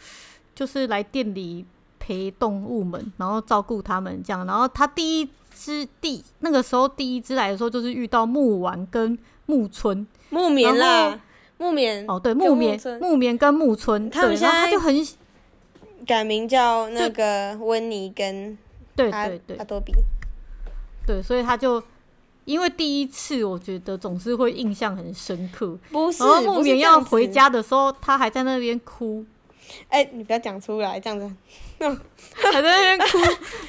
[0.54, 1.66] 就是来店里
[1.98, 4.46] 陪动物们，然后照顾他们这样。
[4.46, 11.18] 然后他第一只第那个时候第一只来的时候，就是遇到木丸跟木村木棉啦，
[11.58, 15.06] 木棉哦，对，木棉木棉跟木村，他们现在他就很
[16.06, 18.56] 改名叫那个温妮跟
[18.94, 19.92] 对对对阿多比，
[21.06, 21.82] 对，所以他就。
[22.44, 25.78] 因为第一次，我觉得总是会印象很深刻。
[25.92, 29.24] 不是，然后木棉要回家的时候，他还在那边哭。
[29.86, 31.32] 哎、欸，你不要讲出来，这样子，
[32.34, 33.18] 还在那边哭。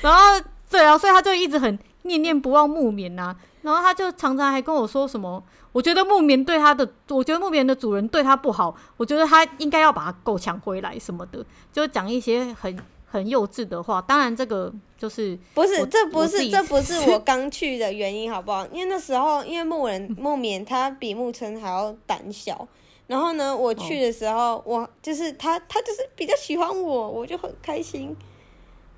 [0.01, 3.35] 然后，对啊，所以他就一直很念念不忘木棉呐、啊。
[3.61, 12.77] 然后他就常常还跟我说什么：“我觉得木棉对他的，我觉得木棉的主人对他不好，我觉得他应该要把它狗抢回来什么的。”就讲一些很。
[13.13, 18.65] 很幼稚的话，当然这个就是不是，这不是，这不是我 刚去的原因，好不好？
[18.71, 22.67] 因为那时候，因为木人 木棉他比木村还要胆小，
[23.05, 28.17] 然后呢，我去的时候，哦、我就是他，他就是比较喜欢我，我就很开心。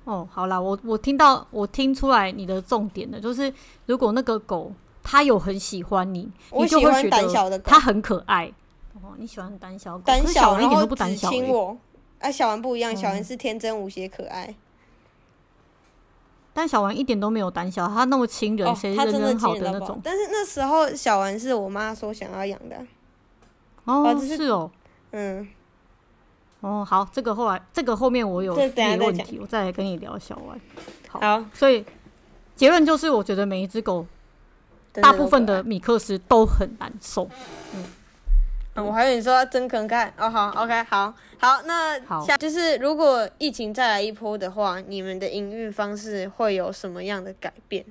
[0.06, 3.52] 哦，好啦，我我听到，我听出来你的重点了，就是
[3.86, 8.52] 如果那个狗它有很喜欢你，我喜欢胆小的狗，它很可爱。
[9.02, 11.76] 哦，你喜欢胆小狗，胆小一点都不胆小，亲我。
[12.18, 14.54] 哎、啊，小丸不一样，小丸是天真无邪可爱，嗯，
[16.54, 20.00] 但小丸一点都没有胆小，他那么亲人，谁、哦、人很好的那种。
[20.02, 22.86] 但是那时候小丸是我妈说想要养的，
[23.84, 24.70] 哦，是哦，
[25.10, 25.46] 嗯，
[26.66, 30.58] 哦，好，这个后来这个后面我有别的问题，我再来跟你聊小歪。
[31.08, 31.84] 好，好，所以
[32.56, 34.04] 结论就是，我觉得每一只狗，
[34.94, 37.30] 大部分的米克斯都很难受，
[37.72, 37.84] 嗯。
[38.74, 47.84] 嗯、我还以为你说真肯看哦，好，OK，好，好，那下就是如果疫情再来一波的话，你们的营运方式会有什么样的改变？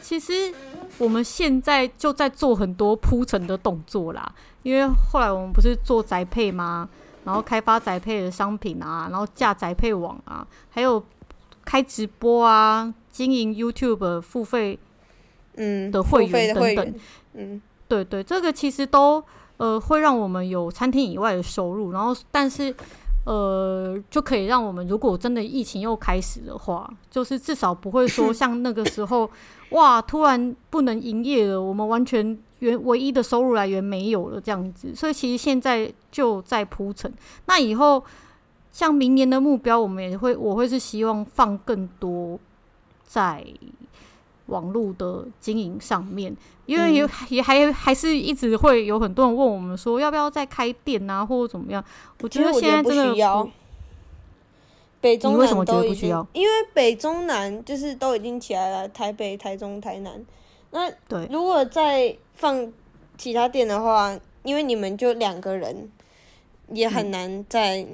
[0.00, 0.52] 其实
[0.98, 6.88] 我们现在就在做很多铺陈的动作啦，因为后来我们不是做宅配吗？
[7.24, 11.02] 然后开发宅配的商品啊，然后架宅配网啊，还有
[11.64, 14.78] 开直播啊，经营 YouTube 付费
[15.56, 16.94] 嗯的会员等等，
[17.34, 17.62] 嗯。
[17.88, 19.22] 对对，这个其实都
[19.58, 22.74] 呃会让我们有餐厅以外的收入，然后但是
[23.26, 29.30] 呃就可以让我们如果真的疫情又开始的话，就是至少不会说像那个时候
[29.72, 37.12] 哇突然不能营业了，我们完全原唯一的收入来源没有了这样子，所以其实现在就在铺陈。
[37.46, 38.02] 那以后
[38.72, 42.38] 像明年的目标，我们也会我会是希望放更多
[43.04, 43.44] 在。
[44.46, 51.82] 网络的经营上面，因为也、嗯、也还还是一直会有很多人问我们说，要不要再开店啊，或者怎么样？
[52.20, 53.48] 我觉得现在真的。
[55.00, 60.22] 北中南都不需要，因为北中南就是都已经起来了，台北、台中、台南。
[60.72, 62.72] 那对，如果再放
[63.16, 65.88] 其他店的话，因为你们就两个人，
[66.70, 67.86] 也很难再、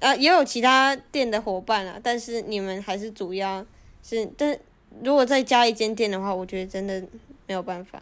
[0.00, 3.64] 啊，也有其他店的伙伴啊，但是你们还是主要
[4.02, 4.58] 是，但。
[5.04, 6.98] 如果再加一间店的话，我觉得真的
[7.46, 8.00] 没有办法。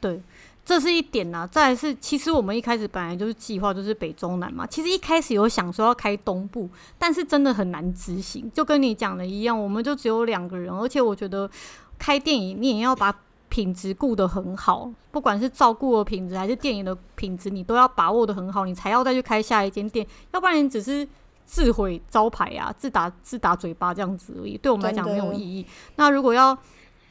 [0.00, 0.22] 对，
[0.64, 1.46] 这是一点呐、啊。
[1.48, 4.64] 再来是，其实我们一开始本来就是计划就是北中南嘛。
[4.64, 6.68] 其实一开始有想说要开东部，
[7.00, 8.48] 但是真的很难执行。
[8.54, 11.50] 就跟你讲的一样，我们就只有两个人，而且我觉得
[11.98, 13.12] 开店你也要把
[13.48, 20.06] 品质顾得很好，不管是照顾的品质还是电影的品质，你都要把握的很好，你才要再去开下一间店。
[20.32, 21.06] 要不然你只是。
[21.50, 25.64] 自毁招牌啊，自打自打嘴巴这样子而已，对我们来讲没有意义。
[25.96, 26.54] 那如果要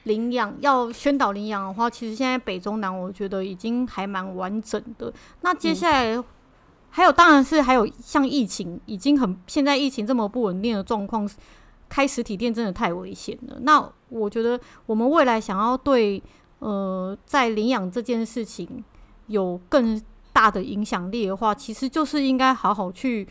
[0.03, 5.11] 领养，要宣导领养的话，其实现在北中南我觉得已经还蛮完整的。
[5.41, 6.23] 那接下来、嗯、
[6.91, 11.27] 还有，当然是还有像疫情已经很，现在疫情这么不稳定的状况，
[11.89, 13.57] 开实体店真的太危险了。
[13.61, 16.21] 那我觉得我们未来想要对
[16.59, 18.83] 呃在领养这件事情
[19.27, 23.27] 有更大的影响力的话，其实就是应该好好去。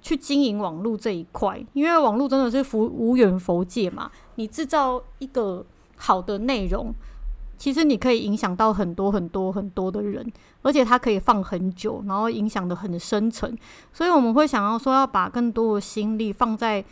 [0.00, 4.08] 去经营网络这一块，因为网络真的是无无远佛界嘛。
[4.36, 6.94] 你制造一个好的内容，
[7.58, 13.52] 其实你可以影响到很多很多很多的人，而且它可以放很久，然后影响得很深层。
[13.92, 16.82] 所以我们会想要说，要把更多的心力放在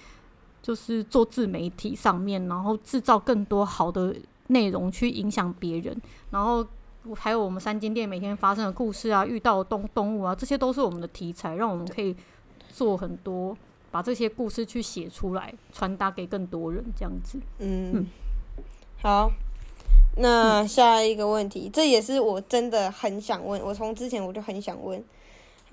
[0.67, 4.17] 就是做自媒体上面，然后制造更多好的
[4.49, 5.95] 内容去影响别人。
[6.31, 6.67] 然后
[7.15, 12.17] 还有我们三间店每天发生的故事啊，遇到的动动物啊，这些都是我们的题材，让我们可以。
[12.69, 13.57] 做很多
[13.91, 17.39] 把这些故事去写出来，传达给更多人，这样子。
[17.59, 18.07] 嗯，嗯
[19.01, 19.31] 好。
[20.17, 25.03] 那下一个问题，嗯，这也是我真的很想问，我从之前我就很想问。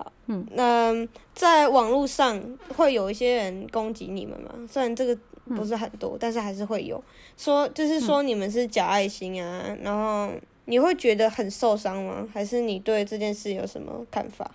[0.04, 2.38] 好，嗯，那在网络上
[2.76, 4.50] 会有一些人攻击你们吗？
[4.70, 5.18] 虽然这个
[5.56, 7.02] 不是很多，嗯，但是还是会有
[7.38, 10.30] 说，就是说你们是假爱心啊，嗯，然后
[10.66, 12.28] 你会觉得很受伤吗？
[12.34, 14.50] 还是你对这件事有什么看法？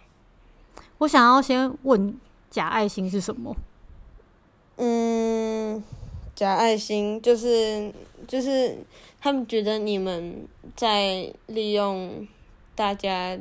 [1.00, 2.16] 我想要先问，
[2.52, 3.56] 假爱心是什么？
[4.78, 5.84] 嗯，
[6.36, 7.92] 假爱心就是
[8.28, 8.78] 就是
[9.20, 12.28] 他们觉得你们在利用
[12.76, 13.36] 大家。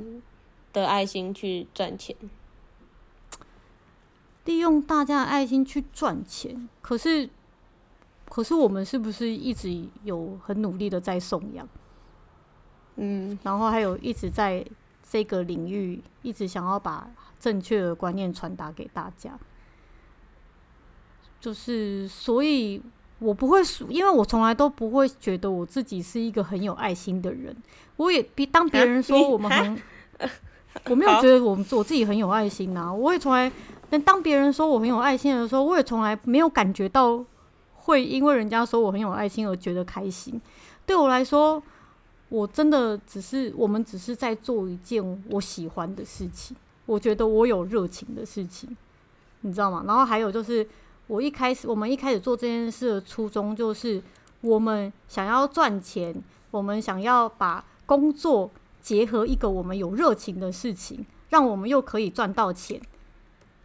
[0.81, 2.15] 的爱心去赚钱，
[4.45, 6.69] 利用大家的爱心去赚钱。
[6.81, 7.29] 可是，
[8.29, 11.69] 可是我们是不是一直有很努力的在送养？
[12.97, 14.65] 嗯，然后还有一直在
[15.09, 19.39] 这个领域一直想要把正确的观念传达给大家。
[21.41, 22.83] 就是，所以
[23.19, 27.57] 我不会说，因为我从来都不会觉得我自己是一个很有爱心的人。
[27.97, 29.83] 我也比当别人说 我们很。
[30.87, 33.51] 我没有觉得我们我自己很有爱心呐、啊，我也从来，
[33.91, 37.23] 但当别人说我很有爱心的时候，我也从来没有感觉到
[37.75, 40.41] 会因为人家说我很有爱心而觉得开心。
[40.87, 41.63] 对我来说，
[42.31, 48.75] 我真的只是我们只是在做一件我喜欢的事情，我觉得我有热情的事情，
[49.43, 49.85] 你知道吗？
[49.87, 50.67] 然后还有就是，
[51.07, 54.03] 我一开始我们一开始做这件事的初衷就是，
[54.41, 56.15] 我们想要赚钱，
[56.51, 58.51] 我们想要把工作。
[58.81, 62.81] 结合一个我们有热情的事情，让我们又可以赚到钱，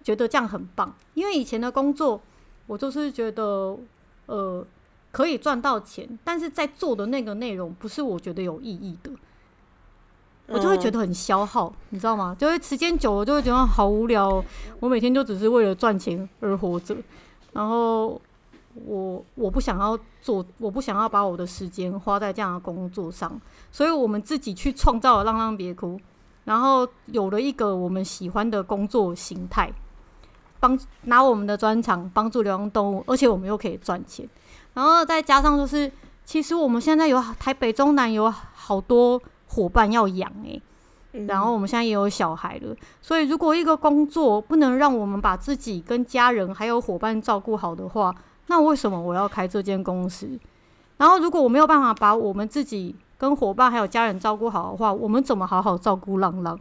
[0.03, 0.95] 觉得这样很棒。
[1.13, 2.21] 因为以前的工作，
[2.67, 3.77] 我就是觉得，
[4.25, 4.65] 呃，
[5.11, 9.11] 可以赚到钱，但是在做的那个内容不是我觉得有意义的，
[10.47, 12.35] 我就会觉得很消耗，你知道吗？
[12.37, 14.43] 就会时间久了就会觉得好无聊。
[14.79, 16.95] 我每天就只是为了赚钱而活着，
[17.53, 18.21] 然后。
[18.85, 23.39] 我我不想要做，我不想要把我的时间花在这样的工作上，
[23.71, 25.99] 所以我们自己去创造了浪浪别哭，
[26.45, 29.71] 然后有了一个我们喜欢的工作形态，
[30.59, 34.27] 帮拿我们的专长帮助流浪动物，而且我们又可以赚钱，
[34.73, 35.91] 然后再加上就是，
[36.25, 40.61] 其实我们现在有台北中南有好多伙伴要养诶，
[41.27, 48.15] 然后我们现在也有小孩了，所以如果一个工作不能让我们把自己跟家人还有伙伴照顾好的话，
[48.47, 50.39] 那为什么我要开这间公司？
[50.97, 56.59] 然后，如果我没有办法把我们自己跟伙伴还有家人照顾好的话，我们怎么好好照顾浪浪？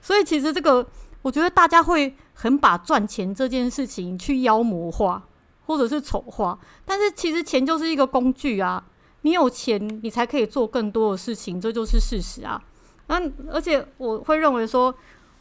[0.00, 0.86] 所以，其实这个
[1.22, 5.22] 我觉得大家会很把赚钱这件事情去妖魔化，
[5.66, 6.58] 或者是丑化。
[6.84, 8.82] 但是，其实钱就是一个工具啊！
[9.22, 12.62] 你有钱，你才可以做更多的事情，这就是事实啊。
[13.08, 13.20] 那
[13.52, 14.94] 而且我会认为说。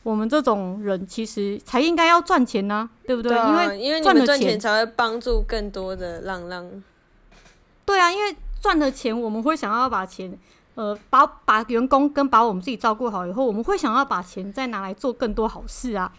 [0.03, 3.31] 我们这种人其实才应该要赚钱呢、啊，对不对？
[3.31, 6.83] 对啊、因为因为赚了钱才会帮助更多的浪浪。
[7.85, 10.37] 对啊，因为赚了钱，我们会想要把钱，
[10.75, 16.11] 呃，把把员工跟把我们自己照顾好以后，我们会想要把钱再拿来做更多好事啊。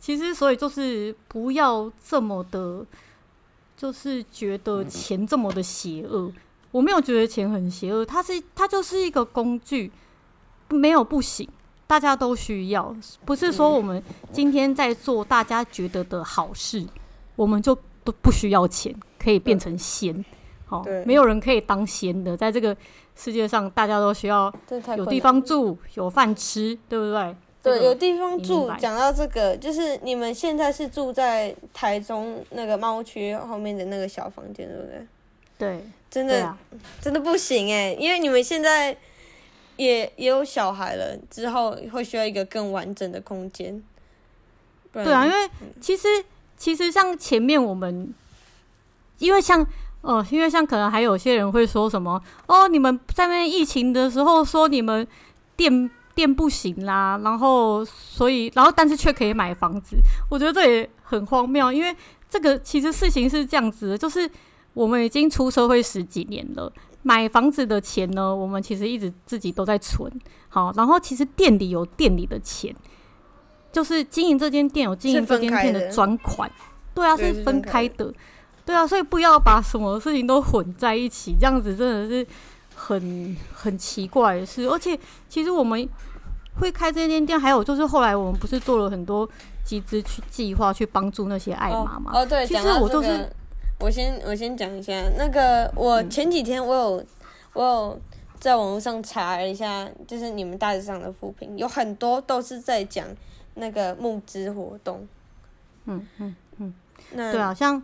[0.00, 2.84] 其实，所以就是不要这么的，
[3.76, 6.32] 就是觉得钱这么的邪恶。
[6.72, 9.92] 我没有觉得钱很邪恶，它是它就是一个工具，
[10.70, 11.48] 没有不行。
[11.92, 14.02] 大家都需要，不是说我们
[14.32, 16.88] 今天在做大家觉得的好事，嗯、
[17.36, 20.24] 我们就都不需要钱，可以变成仙。
[20.64, 22.74] 好，没有人可以当仙的，在这个
[23.14, 24.50] 世界上，大家都需要
[24.96, 27.36] 有地方住，有饭吃，对不对？
[27.62, 28.70] 对，有地方住。
[28.78, 35.06] 讲到这个，就是你们现在是住在台中那个猫区后面的那个小房间，对不对？
[35.58, 36.58] 对，真的，啊、
[37.02, 38.96] 真的不行哎，因为你们现在。
[39.76, 43.82] 也也有小孩了，之后会需要一个更完整的空间。
[44.92, 46.06] 对啊，因为其实
[46.56, 48.12] 其实像前面我们，
[49.18, 49.66] 因为像
[50.02, 55.06] 呃，因为像可能还有些人会说什么哦，你们在那疫情的时候说你们
[55.56, 59.96] 店店不行啦，然后所以然后但是却可以买房子，
[60.28, 61.96] 我觉得这也很荒谬，因为
[62.28, 64.30] 这个其实事情是这样子的，就是
[64.74, 66.70] 我们已经出社会十几年了。
[67.02, 70.10] 买房子的钱呢，我们其实一直自己都在存。
[70.48, 72.74] 好，然后其实店里有店里的钱，
[73.72, 76.50] 就是经营这间店有经营这间店的专款。
[76.94, 78.12] 对啊，是分开的。
[78.64, 82.24] 对啊，所以不要把什么事情都混在一起，这样子真的是
[82.74, 84.64] 很很奇怪的事。
[84.66, 84.96] 而且，
[85.28, 85.88] 其实我们
[86.60, 89.28] 会开这间店，还有就是后来我们不是做了很多
[89.64, 92.12] 集资去计划去帮助那些爱妈妈。
[92.12, 93.28] 哦，对，其实我就是。
[93.82, 97.04] 我先我先讲一下那个，我前几天我有
[97.52, 98.00] 我有
[98.38, 103.04] 在网络上查了一下，就是你们大致上的负评，有很多都是在讲
[103.54, 105.08] 那个募资活动。
[105.86, 106.74] 嗯嗯嗯，
[107.14, 107.82] 那对啊，像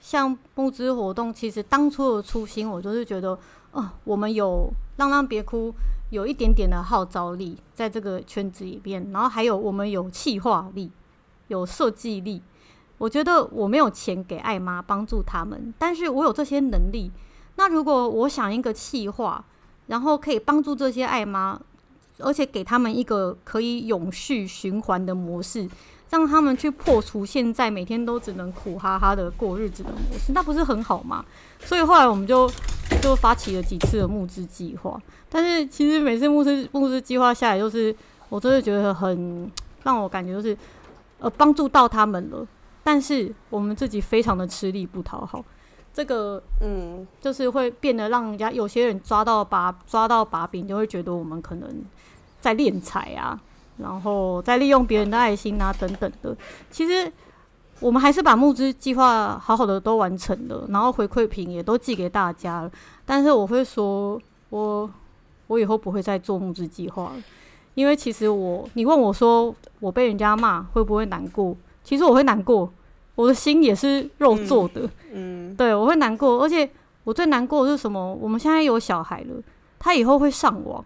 [0.00, 3.38] 像募资活动，其实当初的初心，我就是觉得，哦、
[3.72, 5.74] 呃，我们有浪浪别哭，
[6.08, 10.90] 有一点点的号召力在这个圈子里边，然后还有我们有企划力，
[11.48, 12.40] 有设计力。
[12.98, 17.10] 我觉得我没有钱给爱妈帮助他们，但是我有这些能力。
[17.56, 19.44] 那如果我想一个企划，
[19.86, 21.60] 然后可以帮助这些爱妈，
[22.18, 25.68] 而且给他们一个可以永续循环的模式，
[26.10, 31.24] 让他们去破除现在每天都只能苦哈哈的过日子的模式，那不是很好吗？
[31.60, 32.50] 所以后来我们就
[33.00, 35.00] 就发起了几次的募资计划。
[35.28, 37.94] 但是其实每次募资募资计划下来，就是
[38.28, 39.50] 我真的觉得很
[39.82, 40.56] 让我感觉就是
[41.18, 42.46] 呃帮助到他们了。
[42.90, 45.44] 但是我们自己非常的吃力不讨好，
[45.92, 51.68] 这个嗯，就是会变得让人家有些人抓到把抓到把柄，就会觉得我们可能
[52.40, 53.38] 在敛财啊，
[53.76, 56.34] 然后在利用别人的爱心啊等等的。
[56.70, 57.12] 其实
[57.80, 62.72] 我们还是把募资计划好好的都完成了，然后回馈品也都寄给大家了。
[63.04, 64.18] 但是我会说，
[64.48, 64.90] 我
[65.46, 67.22] 我以后不会再做募资计划了，
[67.74, 71.54] 因为其实我你问我说我被人家骂会不会难过？
[71.84, 72.72] 其实我会难过。
[73.18, 76.70] 我的心也是肉做的，嗯，嗯对，我会难过，而且
[77.02, 78.14] 我最难过的是什么？
[78.14, 79.42] 我们现在有小孩了，
[79.76, 80.84] 他以后会上网，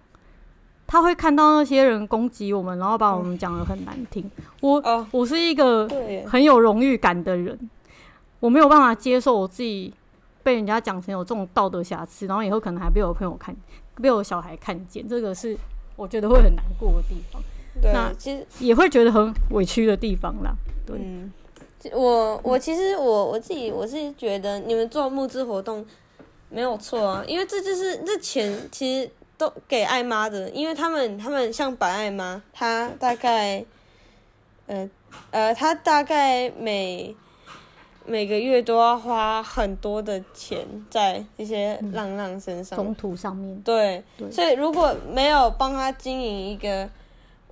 [0.87, 4.31] 他会看到那些人攻击我们，然后把我们讲的很难听。
[4.63, 5.87] 我、哦、我是一个
[6.27, 7.69] 很有荣誉感的人，
[8.41, 9.93] 我没有办法接受我自己
[10.43, 13.55] 被人家讲成有这种道德瑕疵，然后以后可能还被我朋友看，
[14.01, 15.55] 被我小孩看见，这个是
[15.97, 17.43] 我觉得会很难过的地方。
[17.83, 20.55] 对，那其实也会觉得很委屈的地方啦。
[20.87, 20.97] 对。
[20.99, 21.31] 嗯
[21.93, 25.85] 我我其实我我自己我是觉得你们做募资活动
[26.49, 33.65] 没有错啊，因为这就是这钱其实都给爱妈的，因为他们他们像白爱妈，她大概
[34.67, 34.89] 呃
[35.31, 37.17] 呃她大概每
[38.07, 46.89] 每个月都要花很多的钱在这些浪浪身上，中途上面对，对，所以如果没有帮他经营一个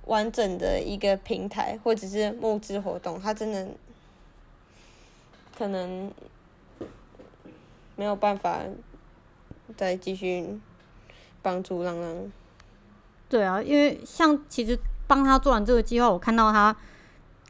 [0.05, 3.67] 完整的一个平台或者是募资活动，他真的。
[5.61, 6.11] 可能
[7.95, 8.61] 没有办法
[9.77, 10.59] 再继续
[11.43, 12.31] 帮助浪浪。
[13.29, 16.75] 对啊，因为像其实帮他做完这个计划，我看到他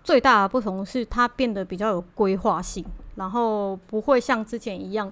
[0.03, 2.83] 最大的不同是他变得比较有规划性，
[3.15, 5.09] 然后不会像之前一样。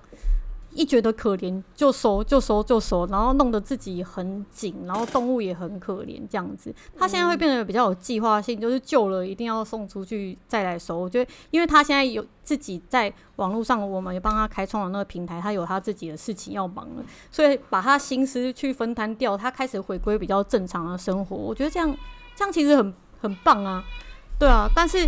[0.71, 6.73] 一觉得可怜就收就收就收，然后弄得自己很紧，然后动物也很可怜这样子。
[6.97, 10.99] 他现在会变得比较有计划性，就是救了一定要送出去再来收。
[10.99, 21.35] 我觉得，因为他现在有自己在网络上，我们也帮他开创了那个平台，他有他自己的事情要忙了，所以把他心思去分摊掉，他开始回归比较正常的生活。
[21.35, 21.97] 我觉得这样
[22.35, 23.83] 这样其实很很棒啊，
[24.37, 24.69] 对啊。
[24.75, 25.07] 但是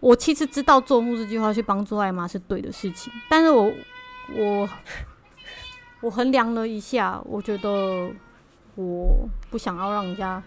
[0.00, 3.70] 我其实知道做募资计划去帮助爱妈是对的事情，但是我。
[4.34, 4.68] 我
[6.00, 8.10] 我衡量了一下，我觉得
[8.74, 10.42] 我不想要让人家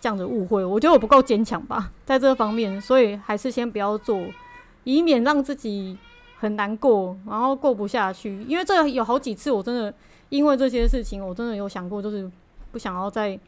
[0.00, 4.22] 这样子误会，我觉得我不够坚强吧，在这方面，所以还是先不要做，
[4.84, 5.98] 以免让自己
[6.38, 8.42] 很难过，然后过不下去。
[8.44, 9.92] 因为这有好几次，我真的
[10.28, 12.30] 因为这些事情，我真的有想过，就是
[12.70, 13.38] 不想要再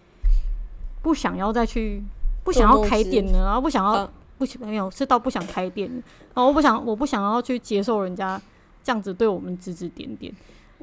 [1.02, 2.02] 不想要再去
[2.42, 5.88] 不想要开店了，然后不想要不没有是到不想开店，
[6.34, 8.40] 然后我不想我不想要去接受人家。
[8.82, 10.32] 这样子对我们指指点点，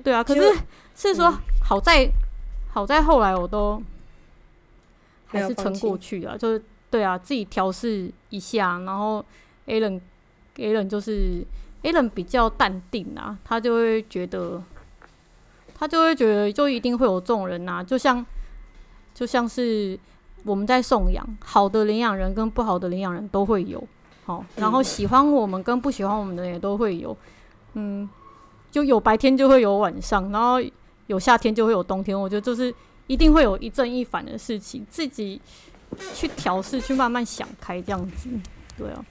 [0.04, 0.42] 对啊，可是
[0.96, 2.12] 是说好在、嗯、
[2.72, 3.82] 好在后来我都
[5.28, 9.24] 还是撑过去了，就是对啊，自己调试一下，然后
[9.68, 10.00] Alan
[10.56, 11.46] Alan 就是
[11.84, 14.64] Alan 比较淡定啊，他就会觉得
[15.76, 18.26] 他就会觉得就一定会有这种人呐、啊，就像
[19.14, 20.00] 就像是
[20.44, 23.86] 我们在送养，好的领养人跟不好的领养人都会有，
[24.26, 27.12] 好，然后喜欢我们跟不喜欢我们的人也都会有。
[27.12, 27.18] 嗯，
[28.72, 30.58] 就有白天就会有晚上，然后
[31.08, 32.20] 有夏天就会有冬天。
[32.20, 32.74] 我觉得就是
[33.08, 35.42] 一定会有一正一反的事情，自己
[36.14, 38.30] 去调试，去慢慢想开这样子。
[38.78, 39.06] 对啊，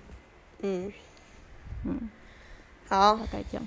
[0.61, 0.92] 嗯
[1.84, 2.09] 嗯，
[2.88, 3.66] 好，大概这样。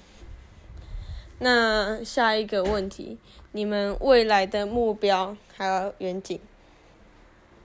[1.39, 3.17] 那下一个问题，
[3.51, 6.39] 你们未来的目标还有远景？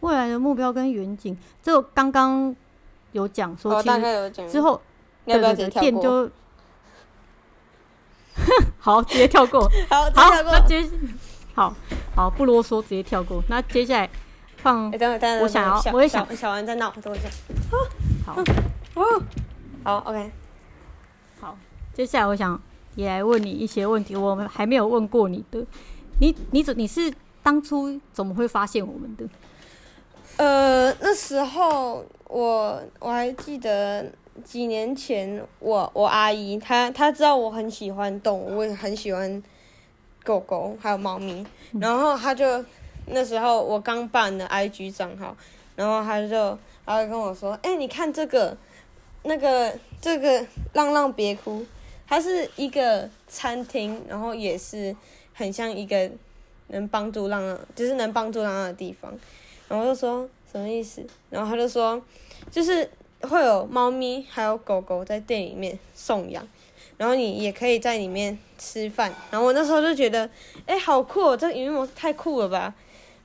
[0.00, 2.54] 未来的目标跟远景，就刚刚
[3.12, 4.80] 有讲说，大概有讲之后，
[5.26, 5.90] 你要不要直接跳过？
[5.90, 6.30] 店就
[8.78, 9.68] 好，直接跳过。
[9.88, 10.52] 好，直接跳过。
[10.52, 10.88] 那接，
[11.54, 11.74] 好
[12.14, 13.42] 好不啰嗦，直接跳过。
[13.48, 14.08] 那接下来
[14.58, 17.28] 放，欸、等会等会，我想要，我也想，小完再闹，等我一下。
[18.24, 18.36] 好，
[18.94, 19.22] 哦，
[19.84, 20.30] 好，OK。
[21.40, 21.56] 好，
[21.94, 22.60] 接下来我想
[22.94, 25.64] 也来问你一些问题，我们还没有问过你的。
[26.18, 27.12] 你你怎你是
[27.42, 29.28] 当初怎么会发现我们的？
[30.38, 34.12] 呃，那时候我我还记得
[34.44, 39.42] 几年前，我我阿姨她她知道我很喜欢动物，我很喜欢
[40.24, 41.44] 狗狗还有猫咪，
[41.80, 42.64] 然后她就
[43.06, 45.36] 那时候我刚办的 IG 账号，
[45.74, 48.56] 然后她就她就跟我说：“哎、你看这个，
[49.22, 51.64] 那个这个浪浪别哭，
[52.06, 54.94] 它是一个餐厅，然后也是
[55.32, 56.10] 很像一个
[56.68, 59.12] 能帮助浪浪，就是能帮助浪浪的地方。”
[59.68, 61.04] 然后我就说什么意思？
[61.30, 62.00] 然后她就说
[62.50, 62.88] 就是。
[63.22, 66.46] 会有猫咪还有狗狗在店里面送养，
[66.96, 69.12] 然后你也可以在里面吃饭。
[69.30, 70.28] 然后我那时候就觉得，
[70.66, 72.72] 哎，好酷哦，这个营运模式太酷了吧！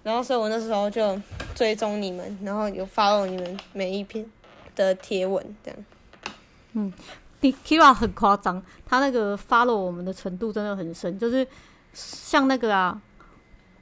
[0.04, 1.20] 然后所以我那时候就
[1.54, 4.26] 追踪你们，然后有 follow 你们每一篇
[4.76, 5.86] 的贴文，这样。
[6.74, 6.92] 嗯，
[7.42, 11.48] 你 Kira 很夸张，他那个 follow 我们的程度真的很深，就是
[11.94, 13.00] 像那个啊。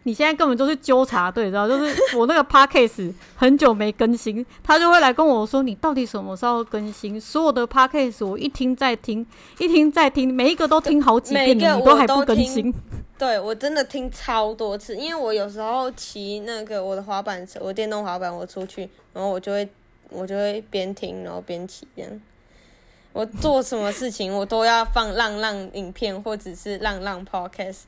[0.09, 1.67] 你现在根本就是纠察队，知道？
[1.67, 9.23] 就是 我那个 podcast 很久没更新，他就会来跟我说：“你到底什么时候更新？”所有的 podcast 我一听再听，
[9.59, 12.73] 一听再听，每一个都听好几遍，你都还不更新。
[13.19, 19.69] 对，我真的听超多次，因为我有时候骑那个我的滑板车，我电动滑板，我出去，然后我就会
[20.09, 22.21] 我就会边听然后边骑这样。
[23.13, 27.81] 我做什么事情我都要放浪浪影片或者是浪浪 podcast。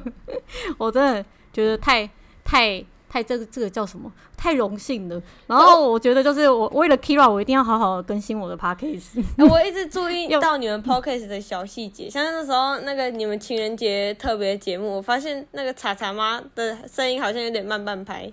[0.78, 2.08] 我真的觉得太
[2.44, 4.12] 太太这个这个叫什么？
[4.36, 5.22] 太荣幸了。
[5.46, 9.24] 然后我觉得就是我为了 Kira，我一定要好好更新我的 Podcast。
[9.48, 18.30] 我一直注意 到你们 Podcast 的小细节，像那时候那个你们情人节特别节目，我发现那个茶茶妈的声音好像有点慢半拍。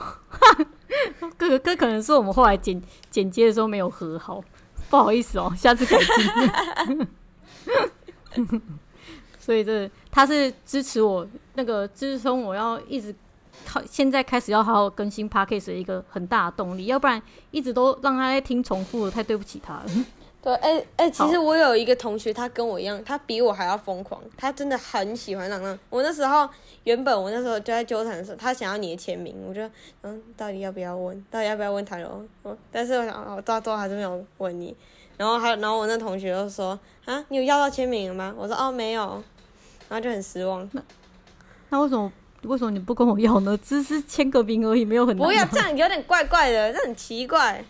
[1.36, 4.42] 哥哥可能是我们后来剪剪接的时候没有和好，
[4.88, 5.98] 不好意思哦，下次改
[8.34, 8.48] 进。
[9.50, 13.12] 所以这他是支持我那个支撑我要一直
[13.66, 17.20] 靠现在开始要好好更新 Podcast 的一个很大的动力，要不然
[17.50, 19.86] 一直都让他在听重复的，太对不起他了。
[20.40, 25.76] 对，哎、欸、哎、欸，其实我有一个同学，他跟我一样，他比我还要疯狂，他真的很喜欢浪浪。
[25.88, 26.48] 我那时候
[26.84, 29.68] 原本我那时候就在纠缠的时候，他想要你的签名，我就
[30.02, 31.20] 嗯，到底要不要问？
[31.28, 32.24] 到底要不要问他喽？
[32.70, 34.76] 但是我想，我到最后还是没有问你。
[35.16, 38.34] 然后还然后我那同学就说啊，你有要到签名了吗？
[38.38, 39.22] 我说哦，没有。
[39.90, 40.66] 然后就很失望。
[40.72, 40.82] 那
[41.68, 42.10] 那为什么
[42.44, 43.58] 为什么你不跟我要呢？
[43.62, 45.26] 只是签个名而已，没有很多。
[45.26, 47.62] 不要这样，有点怪怪的，这很奇怪。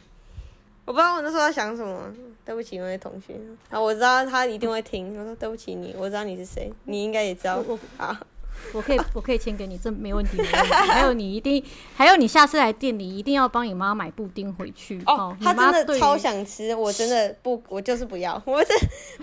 [0.84, 2.00] 我不知道我那时候在想什么。
[2.42, 3.34] 对不起，那位同学。
[3.68, 5.16] 啊，我知道他一定会听。
[5.16, 7.62] 我说对不起你，我知道你是谁，你应该也知道。
[7.96, 8.16] 好，
[8.74, 10.38] 我可以我可以签给你，这没问题。
[10.38, 11.62] 没问题还有你一定，
[11.94, 15.00] 还有你下次来店里一定要帮你妈买布丁回去。
[15.06, 18.40] 哦，他真的超想吃，我真的不，我就是不要。
[18.44, 18.72] 我是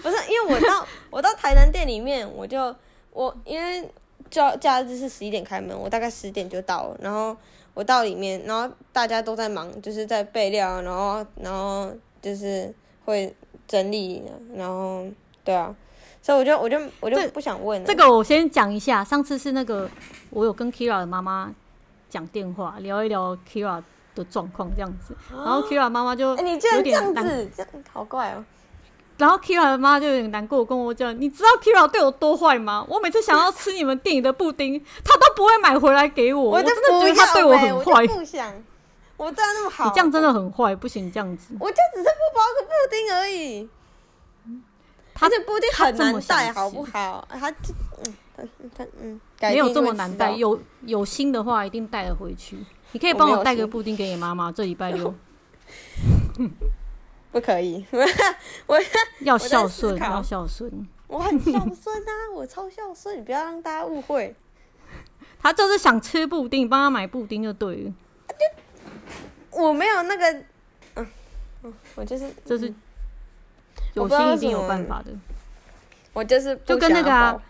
[0.02, 2.74] 不是因为我到我到台南店里面我就。
[3.18, 3.90] 我因为
[4.30, 7.36] 假假日是十一点开门，我大概十点就到了，然后
[7.74, 11.92] 我到里面，然后大家都在忙，就是在备料，然后然后
[12.22, 12.72] 就是
[13.06, 13.36] 会
[13.68, 14.22] 整理，
[14.54, 15.04] 然后
[15.44, 15.76] 对啊，
[16.22, 17.88] 所以我就我就我就不想问了。
[17.88, 19.90] 这个我先讲一下，上次是那个
[20.30, 21.52] 我有跟 Kira 的妈妈
[22.12, 23.82] 讲电话，聊一聊 Kira
[24.14, 28.46] 的状况这样子，然后 Kira 妈妈就你居然这样子，这样好怪哦。
[29.18, 32.86] 然后 Kira 的妈就有点难过，跟我讲：“你知道 Kira 对我多坏吗？
[32.88, 36.52] 我每次想要吃你们店里的布丁，他都不会买回来给我。
[36.52, 38.06] 我真的觉得他对我很坏。
[38.06, 38.54] 不想，
[39.18, 41.56] 我对他那么好， 你这样真的很坏，不行这样子。
[41.60, 43.68] 我就只是不包个布丁而已。
[45.16, 47.28] 他这布丁很难带，好不好？
[47.28, 48.44] 他嗯，他
[48.78, 50.32] 他嗯，没有这么难带。
[50.32, 52.56] 有有心的话，一定带得回去。
[52.92, 55.12] 你可以帮我带个布丁给你妈妈，这礼拜六。
[57.32, 57.86] ”不可以，
[58.66, 58.80] 我
[59.20, 60.88] 要孝顺，要孝顺。
[61.08, 64.36] 我很孝顺啊， 我超孝顺，你不要让大家误会。
[65.40, 67.94] 他就是想吃布丁，帮他买布丁就对了。
[69.52, 70.44] 我没有那个，
[70.96, 71.08] 嗯，
[71.96, 72.74] 我就是就是
[73.94, 75.12] 有心一定有办法的。
[76.14, 77.42] 我就是就跟那个啊，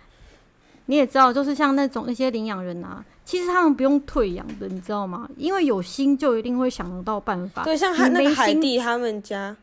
[0.86, 3.04] 你也知道，就是像那种那些领养人啊。
[3.26, 5.28] 其实他们不用退养的，你知道吗？
[5.36, 7.64] 因为有心就一定会想得到办法。
[7.64, 9.56] 对，像他那个海蒂他们家。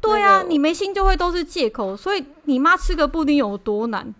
[0.00, 4.14] 对啊，你没心就会都是借口，所以你妈吃个布丁有多难？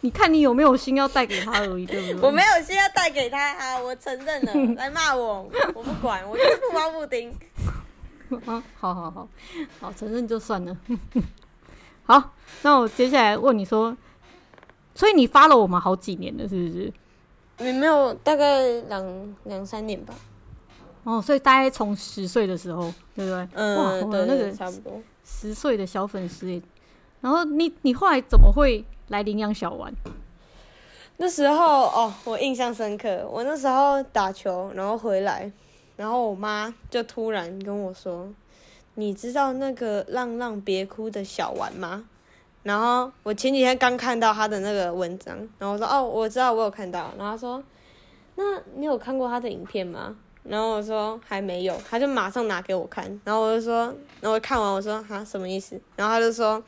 [0.00, 2.20] 你看你有没有心要带给她而已，对不对？
[2.26, 7.30] 我没有心要带给她啊，我承认了， 来骂我，我不管，我就是不包布丁。
[8.46, 9.28] 啊，好好好，
[9.80, 10.76] 好承认就算了。
[12.04, 13.96] 好，那我接下来问你说，
[14.94, 16.92] 所以你 follow 我们好几年了，是不是？
[17.58, 20.14] 没没有，大概两两三年吧。
[21.04, 23.48] 哦，所以大概从十岁的时候，对不对？
[23.54, 26.60] 嗯，哇，对，对，对，那个差不多十岁的小粉丝。
[27.20, 29.92] 然后你你后来怎么会来领养小丸？
[31.18, 33.26] 那时候哦，我印象深刻。
[33.30, 35.52] 我那时候打球，然后回来，
[35.96, 38.26] 然后我妈就突然跟我说
[38.96, 42.04] ：“你知道那个浪浪别哭的小丸吗？”
[42.62, 47.62] 然后我前几天刚看到他的那个文章，然后我说：“哦，我知道，我有看到。”然后他说
[48.36, 48.44] ：“那
[48.76, 50.16] 你有看过他的影片吗？”
[50.50, 53.84] 然后我说：“还没有。”他就马上拿给我看，然后我就说
[54.20, 56.60] ：“然后我看完我说：‘哈，什么意思？’然后他就说：‘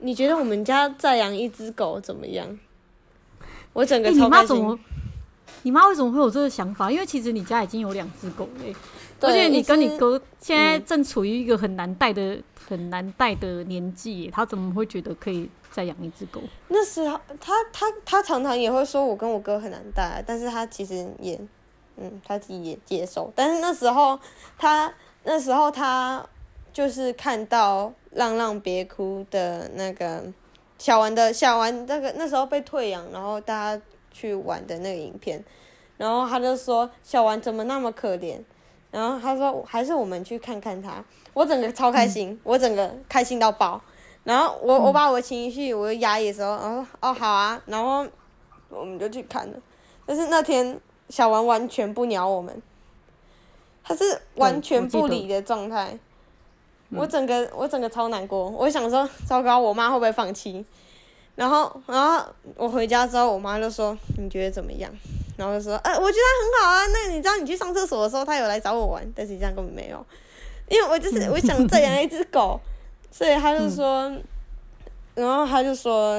[0.00, 2.58] 你觉得我们家再养一只狗怎么样？’
[3.74, 4.78] 我整个超开心。”
[5.62, 6.90] 你妈为什么会有这个想法？
[6.90, 8.74] 因为其实你家已经有两只狗了，
[9.20, 16.42] 而且你跟你哥现在正处于一个很难带的、嗯、很难带的年纪，他怎么会觉得可以再养一只狗？
[16.68, 21.40] 那时候他他他常常也会说我跟我哥很难带，但是他其实也
[21.96, 23.32] 嗯他自己也接受。
[23.34, 24.18] 但是那时候
[24.58, 24.92] 他
[25.22, 26.24] 那时候他
[26.72, 30.24] 就是看到《浪浪别哭》的那个
[30.78, 33.82] 小丸的小丸那个那时候被退养，然后大家。
[34.16, 35.44] 去玩的那个影片，
[35.96, 38.38] 然后他就说小丸怎么那么可怜，
[38.92, 43.82] 然后他说还是我们去看看他，我整个超开心，嗯、我整个开心到爆，
[44.22, 48.06] 然后我我把我的情绪我压抑的时候，然后哦好啊，然后
[48.68, 49.58] 我们就去看了，
[50.06, 50.80] 但是那天
[51.14, 52.60] 小丸完全不鸟我们，
[53.84, 55.96] 他是完全不理的状态，
[56.88, 60.64] 我，我整个我整个超难过，我想说糟糕，我妈会不会放弃？
[61.36, 64.90] 然后，然后我回家之后，我妈就说：“你觉得怎么样？”
[65.38, 66.84] 然后就说：“哎、呃，我觉得很好啊。
[66.88, 70.04] 那你知道你去上厕所的时候，他有来找我玩，但实际上根本没有，
[70.68, 72.60] 因为我就是我想再养一只狗，
[73.12, 74.24] 所以他就说，嗯、
[75.14, 76.18] 然后他就说，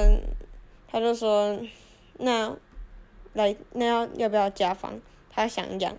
[0.90, 1.54] 他就说，
[2.18, 2.50] 那
[3.36, 4.92] 来，那要要不要家访？
[5.30, 5.96] 他想养。”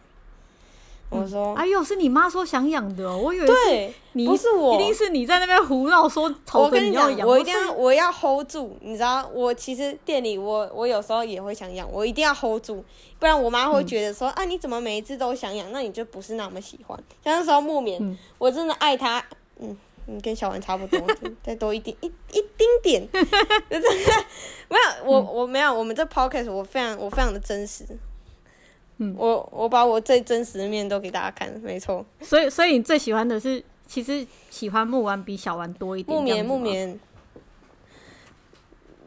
[1.10, 6.24] 我说：“哎呦，是你妈说想养的哦，我以为是你，不是我，一定是你在那边胡闹说。
[6.52, 12.84] 我跟你讲，我一定要，我要 hold 住，你知道，我其实店里我我有时候也会想养，我一定要 hold 住，
[13.20, 15.72] 不然我妈会觉得说，啊，你怎么每一次都想养？
[15.72, 17.02] 那你就不是那么喜欢。
[17.24, 19.24] 像那时候木棉，我真的爱它，
[19.62, 19.78] 嗯，
[20.08, 21.00] 你跟小丸差不多，
[21.42, 23.08] 再多一点一一丁点，
[24.70, 27.86] 没有，我我没有，我们这 podcast 我非常我非常的真实。”
[29.00, 32.06] 嗯，我我把我最真实的面都给大家看，没错。
[32.22, 36.18] 所以，所以你最喜欢的是，其实喜欢木丸比小丸多一点。
[36.18, 37.00] 木棉，木棉，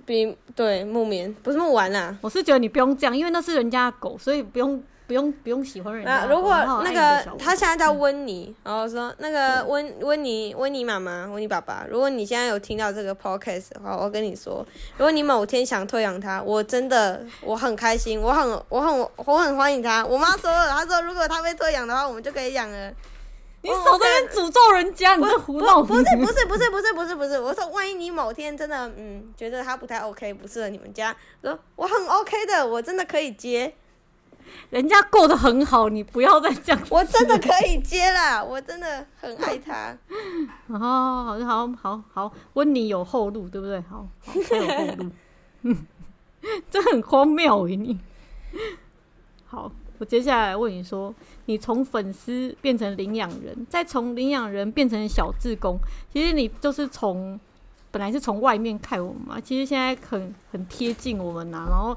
[0.06, 2.16] 比对木棉不是木丸啦。
[2.20, 4.82] 我是觉得你不用这样，因为那是人家的狗，所以不用。
[5.10, 6.18] 不用不用喜欢人家。
[6.18, 6.54] 啊，如果
[6.84, 14.64] 那个他现在叫温妮，然后说那个温温妮温妮妈妈温妮爸爸，如果你现在有听到这个 podcast 的话，我跟你说，
[14.96, 20.06] 如果你某天想退养他，我真的我很开心，我很我很我很欢迎他。
[20.06, 22.92] 我妈说了，她说如果他被退养的话，我们就可以养了。
[23.62, 25.82] 你少在那边诅咒人家，你这胡闹！
[25.82, 33.74] 不是不是不是不是不是不是，我说万一你某天真的嗯觉得他不太 OK，不适合你们家，说我很 OK 的，我真的可以接。
[34.70, 36.80] 人家过得很好，你不要再这样。
[36.90, 39.96] 我真的可以接啦，我真的很爱他。
[40.68, 43.80] 哦，好，好，好，好，温妮有后路，对不对？
[43.82, 45.10] 好，好他有后路。
[45.62, 45.76] 嗯，
[46.70, 47.98] 这很荒谬诶，你。
[49.46, 51.12] 好，我接下来问你说，
[51.46, 55.78] 你从粉丝变成领养人，再从领养人变成小志工，
[56.12, 57.38] 其实你就是从
[57.90, 61.96] 本来是从外面看我们嘛，其实现在很很贴近我们呐、啊，然后。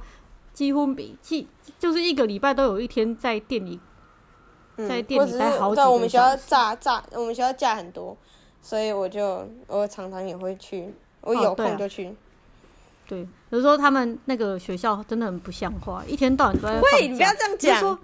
[0.54, 1.48] 几乎每季
[1.80, 3.80] 就是一个礼拜都有一天在店里，
[4.78, 5.76] 在店里待好几个小时。
[5.76, 8.16] 在我们学校炸炸，我们学校假很多，
[8.62, 12.08] 所以我就我常常也会去，我有空就去。
[12.08, 12.16] 哦
[13.06, 16.98] 对，有时候他们那个学校真的很不像话，一天到晚都在放假。
[16.98, 18.00] 喂，你不要这样讲。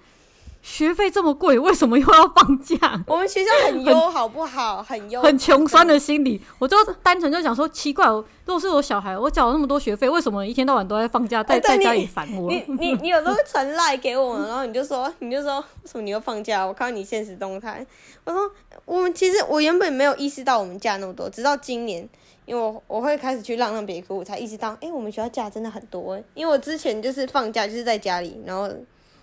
[0.61, 2.77] 学费这么贵，为什么又要放假？
[3.07, 4.83] 我们学校很优，好不好？
[4.83, 6.41] 很优，很穷酸的心理。
[6.59, 12.51] 我就单纯就想说，奇怪，如果是我小孩，我缴了那么多学费，为什么一天到晚都在放假，在在家里烦我？
[12.51, 16.65] 你你你有时候传赖给我们，然后你就说，你就说，为什么你又放假？
[16.65, 17.85] 我看到你现实动态，
[18.25, 18.51] 我说
[18.83, 22.07] 我们其实我原本没有意识到我们假那么多，直到今年，
[22.45, 26.23] 因为我我会开始去浪浪别哭，我才意识到，哎、欸，我们学校假真的很多哎。
[26.33, 28.69] 因为我之前就是放假就是在家里，然后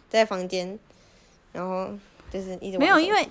[0.09, 0.78] 在房间。
[1.57, 1.88] 然后
[2.30, 3.26] 就是一直没有，因为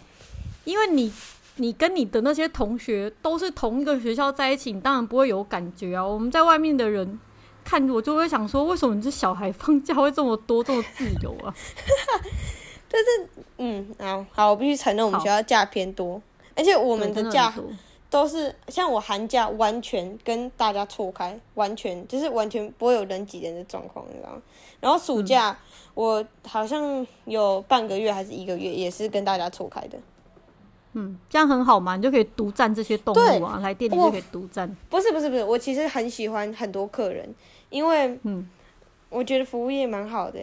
[0.64, 1.14] 因为你
[1.58, 6.04] 你跟你的那些同学都是同一个学校在一起，你当然不会有感觉啊。
[6.04, 7.20] 我们在外面的人
[7.64, 11.54] 看我就会想说，为什么你这小孩放假会这么多这么自由啊？
[12.90, 16.20] 但是嗯，好好，我必须承认我们学校假偏多，
[16.56, 17.54] 而且我们的假
[18.16, 24.42] 都是像我寒假完全跟大家错开，完全就是完全不会有人挤人的状况，你知道吗？
[24.80, 25.52] 然后暑假。
[25.52, 25.58] 嗯
[25.96, 29.98] 我好像有半个月还是一个月，也是跟大家错开的。
[30.92, 34.70] 嗯，这样很好嘛，你就可以独占这些动物啊，来店里就可以独占。
[34.90, 37.34] 不是不是不是，我其实很喜欢很多客人，
[37.70, 38.46] 因为嗯，
[39.08, 40.38] 我觉得服务业蛮好的，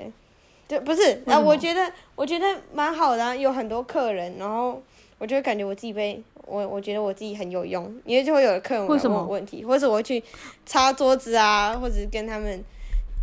[0.66, 4.80] 就不是啊，我觉得我觉得蛮好的，啊，有很多客人，然后
[5.22, 10.20] 我就会感觉我自己被我我觉得我自己很有用，因为就会有客人问我问题，或者我会去
[10.66, 12.60] 擦桌子啊，或者是跟他们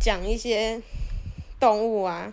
[0.00, 0.80] 讲一些
[1.60, 2.32] 动物啊，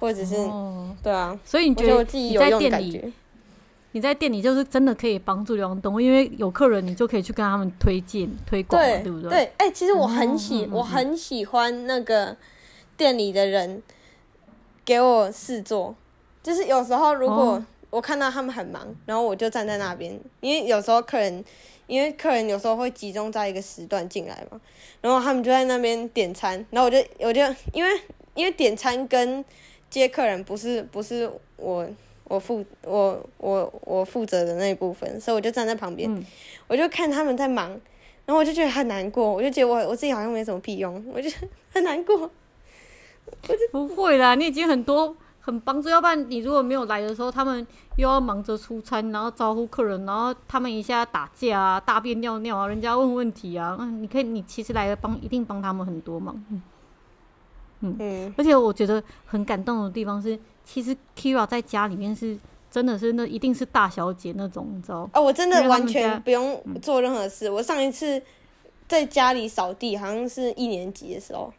[0.00, 3.12] 或者是、哦、对啊，所以你觉得我自己有用的感觉？
[3.92, 9.28] 你在店里就是真的可以帮助流浪动物，因为有客人，你就可以去跟他们推荐、推广，对，对不对？
[9.28, 12.34] 对，哎、欸，其实我很喜，嗯、我很喜欢那个
[12.96, 13.82] 店里的人
[14.82, 15.94] 给我试做，
[16.42, 17.62] 就是有时候如果
[17.94, 21.44] 我看到他们很忙，然后我就站在那边，因为有时候客人，
[21.86, 24.60] 因为客人有时候会集中在一个时段进来嘛，
[25.00, 27.40] 然后他们就在那边点餐，然后我就我就
[27.72, 28.00] 因为
[28.34, 29.44] 因为点餐跟
[29.88, 31.86] 接客人不是不是我。
[32.26, 36.24] 我负我我我负责的那一部分，所以我就站在旁边，嗯、
[36.66, 37.68] 我就看他们在忙，
[38.24, 41.28] 然后我就觉得很难过，我就觉得我我自己好像没什么屁用，我就
[41.70, 42.16] 很难过。
[43.46, 45.14] 我就不会啦，你已经很多
[45.44, 47.66] 很帮助，要不然你如果没有来的时候，他们
[47.96, 56.62] 又要忙着出餐，然后招呼客人，然后他们一下打架啊，大便尿尿啊，人家问问题啊，嗯，你可以，你其实来了帮一定帮他们很多忙，嗯
[57.80, 60.38] 嗯，嗯，而且我觉得很感动的地方是。
[60.66, 62.38] 其实 Kira 在家里面是
[62.70, 65.06] 真的是那一定是大小姐那种，你知道？
[65.12, 67.50] 哦，我真的完全不用做任何事。
[67.50, 68.22] 嗯、我上一次
[68.88, 71.52] 在家里扫地，好像是一年级的时候。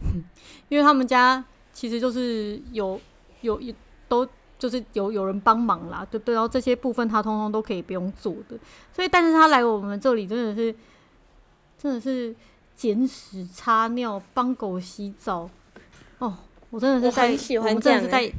[0.68, 1.44] 因为他们家
[1.76, 2.98] 其实就是有
[3.42, 3.74] 有有
[4.08, 4.26] 都
[4.58, 8.56] 就是有有人帮忙啦，对对，然后这些部分他通通都可以不用做的。
[8.94, 10.74] 所以，但是他来我们这里真的是
[11.76, 12.34] 真的是
[12.74, 15.50] 捡屎、擦尿、帮狗洗澡，
[16.18, 16.34] 哦。
[16.70, 18.32] 我真的是在，喜欢这样是在，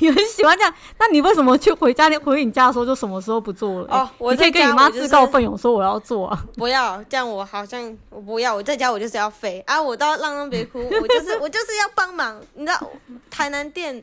[0.00, 2.10] 你很喜欢这样，那你为什么去回家？
[2.20, 3.86] 回你家的时候就什么时候不做了？
[3.90, 6.44] 哦，我可以跟你妈自告奋勇说我要做啊！
[6.56, 9.80] 不要这样，我好像我不要，我在家我就是要飞啊！
[9.80, 12.40] 我到浪浪别哭，我就是我就是要帮忙。
[12.54, 12.90] 你知道，
[13.30, 14.02] 台南店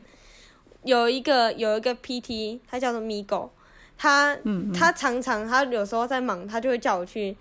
[0.84, 3.50] 有一个有一个 PT，他叫做咪狗，
[3.98, 7.36] 他嗯嗯他常常他有时候在忙，他就会叫我去，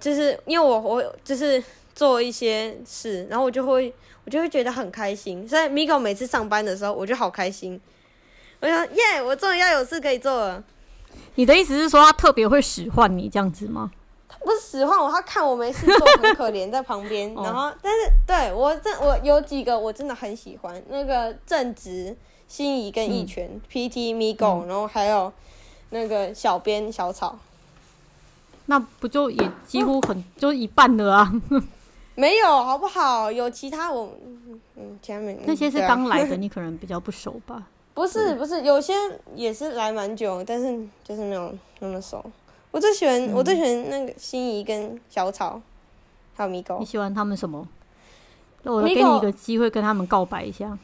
[0.00, 1.62] 就是因为我我就是
[1.94, 3.94] 做一些事，然后我就会。
[4.24, 7.80] 我就会觉得很开心，所以米狗每次上班的时候，我就好开心。
[8.60, 10.64] 我想，耶，我终于要有事可以做了。
[11.34, 13.90] 你的意思是说，他特别会使唤你这样子吗？
[14.28, 17.32] 他不是使唤我，他看我没事做，很可怜，在旁边。
[17.36, 22.16] 然后，但是对我这我有几个我真的很喜欢，那个正直、
[22.48, 25.30] 心仪跟义全、嗯、PT 米狗，然后还有
[25.90, 27.38] 那个小编小草。
[28.66, 31.32] 那不就也几乎很、嗯、就一半了啊？
[32.16, 33.30] 没有，好不好？
[33.30, 34.12] 有其他我，
[34.76, 37.66] 嗯，前面那些是刚来的， 你可能比较不熟吧？
[37.92, 38.94] 不是，不是，有些
[39.34, 42.24] 也是来蛮久，但是就是没有那么熟。
[42.70, 45.60] 我最喜欢，嗯、我最喜欢那个心仪跟小草，
[46.34, 46.78] 还有米狗。
[46.78, 47.66] 你喜欢他们什么？
[48.62, 50.76] 那我给你一个机会跟他们告白一下。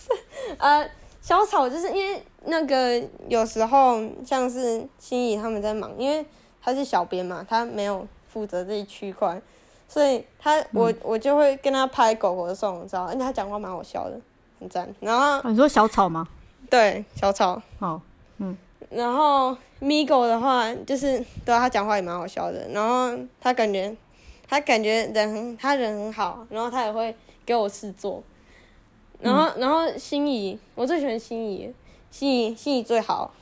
[0.58, 0.88] 呃，
[1.20, 6.24] 小草就是因为那个有时候像是心仪他们在忙，因为
[6.62, 9.40] 他是小编嘛，他没有负责这一区块。
[9.88, 14.18] 所以他我我就会跟他拍狗狗的时候，你知道，而且他讲话蛮好笑的，
[14.58, 14.92] 很赞。
[15.00, 16.26] 然后、啊、你说小草吗？
[16.68, 17.60] 对，小草。
[17.78, 18.00] 好，
[18.38, 18.56] 嗯。
[18.90, 22.68] 然后咪狗的话，就是对他讲话也蛮好笑的。
[22.68, 23.96] 然后他感觉
[24.48, 27.14] 他感觉人很他人很好，然后他也会
[27.44, 28.22] 给我事做。
[29.20, 31.72] 然后、嗯、然后心仪，我最喜欢心仪，
[32.10, 33.32] 心仪心仪最好。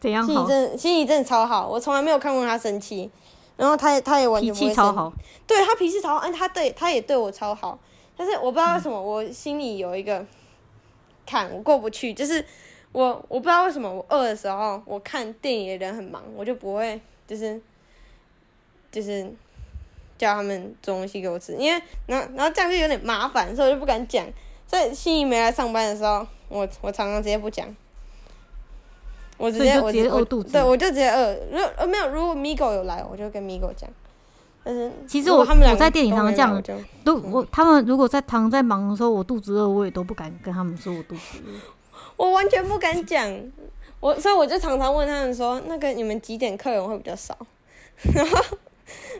[0.00, 0.32] 怎样好？
[0.32, 3.10] 心仪真心仪真的超好，我从来没有看过他生气。
[3.58, 5.12] 然后他也他也完全不会脾气超好，
[5.46, 7.78] 对他脾气超好，哎，他对他也对我超好，
[8.16, 10.24] 但是我不知道为什么我心里有一个
[11.26, 12.42] 坎我过不去，就是
[12.92, 17.60] 我我不知道为什么我饿的时候，我看电影的人很忙，我就不会就是
[18.92, 19.28] 就是
[20.16, 24.24] 叫他们做东西给我吃，因为然后然后这样就有点麻烦，所以我就不敢讲。
[24.66, 27.74] 所以心仪没来上班的时候，我我常常直接不讲。
[29.38, 31.34] 我直接我直接饿肚子，对，我就直接饿。
[31.50, 33.88] 如呃没有，如果 Migo 有来，我就跟 Migo 讲。
[34.64, 41.52] 但是其实我他们我在店里常常这样，都我他们如果在躺在忙的时候，我肚子饿，我也都不敢跟他们说我肚子饿。
[42.18, 43.32] 我完全不敢讲，
[44.00, 47.34] 我所以我就常常问他们说，那个你们几点客人会比较少？
[48.12, 48.36] 然后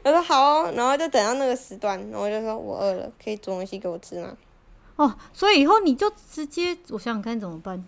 [0.03, 4.37] 我说好哦，然后就等到那个时段，然后我就说我饿了，可以煮东西给我吃吗？
[4.97, 7.83] 哦，所以以后你就直接，我想想看怎么办。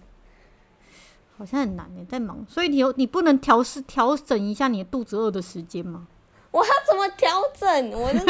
[1.40, 6.06] 好像很难诶，在忙，所以你有你不能调试调整一下你的肚子饿的时间吗？
[6.50, 7.90] 我要怎么调整？
[7.92, 8.18] 我就，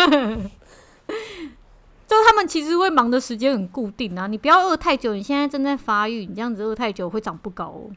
[2.06, 5.12] 就他们其实会忙的时间很固定啊，你不要饿太久。
[5.12, 7.90] 你现在正在发育，你这样子饿太久会长不高哦。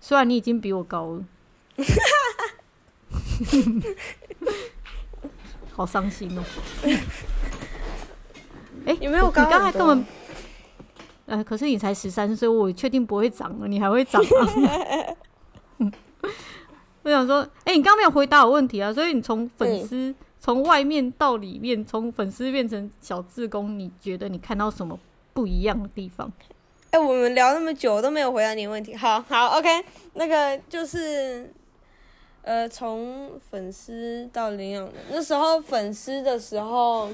[0.00, 1.22] 虽然你已经比我高了，
[5.76, 6.42] 好伤心哦。
[8.86, 9.26] 哎、欸，有没有？
[9.26, 10.06] 你刚才根本
[11.26, 15.90] 呃，可是你才十三岁，我确定不会长了，你还会长吗？
[17.02, 24.98] 我想说，哎、欸，你刚刚没有回答我问题啊，所以你从粉丝从、嗯、外面到里面，从粉丝变成小志工，你觉得你看到什么
[25.34, 26.32] 不一样的地方？
[26.90, 29.68] 哎、欸，我们聊那么久都没有回答你问题，好好，OK，
[30.14, 31.52] 那个就是，
[32.40, 37.10] 呃，从粉丝到领养人，那时候粉丝的时候，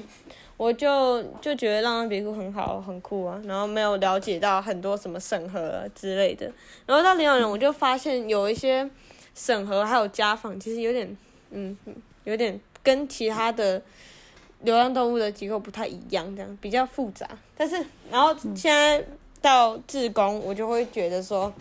[0.61, 6.45] 我就就觉得《浪浪别哭》很好，很酷啊，然后没有了解到很多什么审核之类的，
[6.85, 8.89] 然后到领养人，我就发现有一些。
[9.33, 11.17] 审核还有家访，其实有点，
[11.51, 11.75] 嗯，
[12.25, 13.81] 有点跟其他的
[14.59, 17.25] 流浪动物的机构不太一样，这样比较复杂。
[17.55, 17.77] 但是，
[18.11, 19.01] 然后现在
[19.41, 21.51] 到志工，我就会觉得说，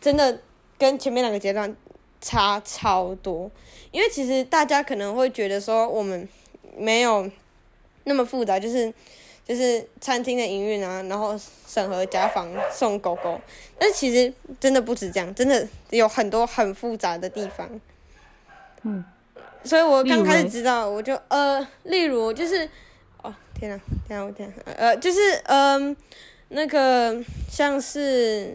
[0.00, 0.38] 真的
[0.78, 1.74] 跟前面两个阶段
[2.20, 3.50] 差超多。
[3.90, 6.26] 因为其实大家可能会觉得说，我们
[6.76, 7.28] 没有
[8.08, 8.92] 那么复杂，就是。
[9.48, 11.34] 就是餐厅的营运啊，然后
[11.66, 13.40] 审核家访送狗狗，
[13.78, 14.30] 但其实
[14.60, 17.66] 真的不止这样，真的有很多很复杂的地方。
[18.82, 19.02] 嗯，
[19.64, 22.68] 所以我刚开始知道，我就呃，例如就是，
[23.22, 25.96] 哦天哪，天哪，我天，呃，就是嗯、
[26.48, 27.16] 那个
[27.50, 28.54] 像是，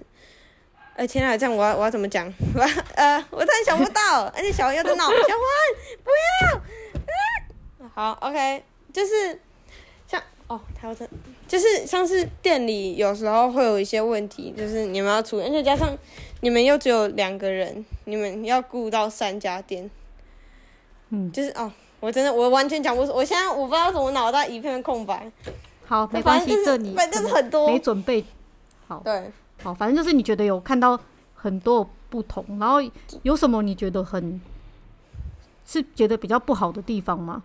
[0.91, 2.31] 哎、呃、天哪，这样我要我要怎么讲？
[2.53, 2.61] 我
[2.93, 5.25] 呃，我突然想不到，而且小黄又在闹，小黄
[6.03, 6.11] 不
[6.43, 8.63] 要，啊，好，OK，
[8.93, 9.39] 就是
[10.07, 10.21] 像。
[10.47, 11.07] 哦，还有这，
[11.47, 15.97] 就是像是店里有时候会有一些问题，就是你们要处理，而且加上
[16.41, 19.89] 你们又只有两个人，你们要顾到三家店，
[21.09, 21.71] 嗯，就是哦，
[22.01, 25.31] 我真的我完全讲不出，我现在我不知道怎么脑袋一片空白。
[25.85, 28.23] 好，没关系，就是、这你反正就是很多没准备。
[28.85, 29.31] 好，对，
[29.63, 30.99] 好，反正就是你觉得有看到
[31.33, 32.79] 很多不同，然后
[33.23, 34.39] 有什么你觉得很
[35.65, 37.41] 是觉得比较不好的地方吗？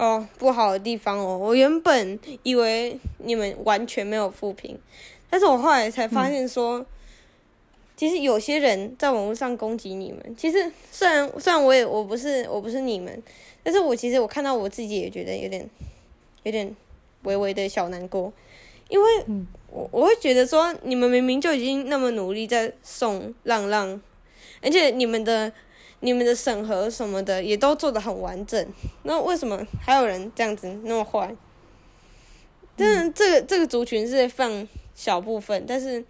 [0.00, 4.78] 哦，不好的地方哦，我原本以为你们完全没有负评，
[5.28, 6.86] 但是我后来才发现说，嗯、
[7.98, 10.34] 其实有些人在网络上攻击你们。
[10.38, 13.22] 其实虽然虽然我也我不是我不是你们，
[13.62, 15.68] 但是我其实我看到我自己也觉得有点
[16.44, 16.74] 有点
[17.24, 18.32] 微微的小难过，
[18.88, 19.06] 因为
[19.70, 24.00] 我我会觉得说，你们明明就已经那么努力在送浪浪，
[24.62, 25.52] 而且你们的。
[26.00, 28.66] 你们的审核什么的也都做得很完整，
[29.02, 31.34] 那为什么还有人这样子那么坏？
[32.76, 36.02] 真的，这个这个族群是放小部分，但是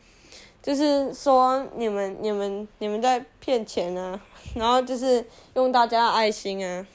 [0.63, 4.21] 就是说你们你们你们在骗钱啊，
[4.55, 5.25] 然后就是
[5.55, 6.87] 用大家的爱心啊，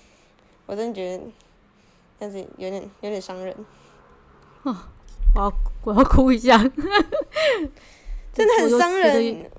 [0.65, 1.23] 我真的觉得，
[2.17, 3.53] 但是有点有点伤人。
[4.63, 4.73] 哦，
[5.35, 6.57] 我要我要哭一下，
[8.31, 9.51] 真的很伤人。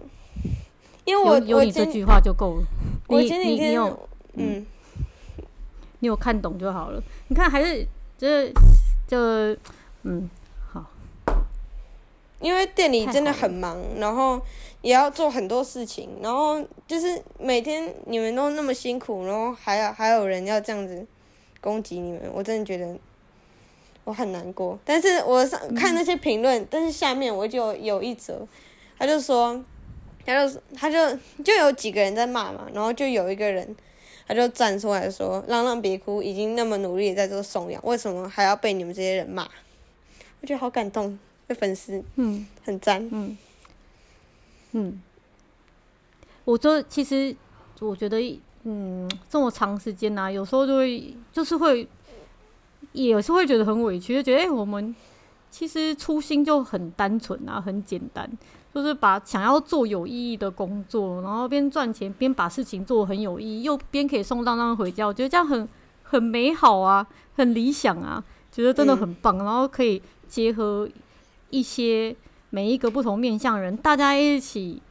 [1.06, 2.64] 因为我有，有你这句话就够了。
[3.06, 4.66] 我前几天，你你有嗯，
[6.00, 7.00] 你有看懂就好了。
[7.28, 7.86] 你看还是
[8.18, 8.52] 就是
[9.06, 9.16] 就
[10.02, 10.28] 嗯
[10.72, 10.84] 好，
[12.40, 14.42] 因为店里真的很忙，然后
[14.82, 21.06] 也要做很多事情，然后就是每天你们都那么辛苦，然后还有还有人要这样子
[21.60, 22.98] 攻击你们，我真的觉得
[24.02, 24.76] 我很难过。
[24.84, 28.44] 但是我上看那些评论，嗯，但是下面我就有一则，
[28.98, 29.62] 他就说。
[30.26, 33.74] 他就他就就有几个人在骂嘛，然后就有一个人，
[34.26, 39.44] 他就站出来说：“浪浪别哭，已经那么努力在做送养，为什么还要被你们这些人骂？”
[40.42, 43.38] 我觉得好感动，被粉丝嗯很赞嗯
[44.72, 45.00] 嗯。
[46.44, 47.34] 我就其实
[47.80, 48.20] 我觉得
[48.64, 51.88] 嗯这么长时间呐、啊，有时候就会就是会
[52.92, 54.94] 也是会觉得很委屈，就觉得哎、欸、我们
[55.56, 58.30] 其实初心就很单纯啊，很简单。
[58.74, 65.66] 就是把想要做有意义的工作，然后边赚钱边把事情做很有意义，又边可以送当当回家，我觉得这样很
[66.02, 69.38] 很美好啊，很理想啊，觉得真的很棒。
[69.38, 70.86] 然后可以结合
[71.48, 72.14] 一些
[72.50, 74.82] 每一个不同面向人，大家一起，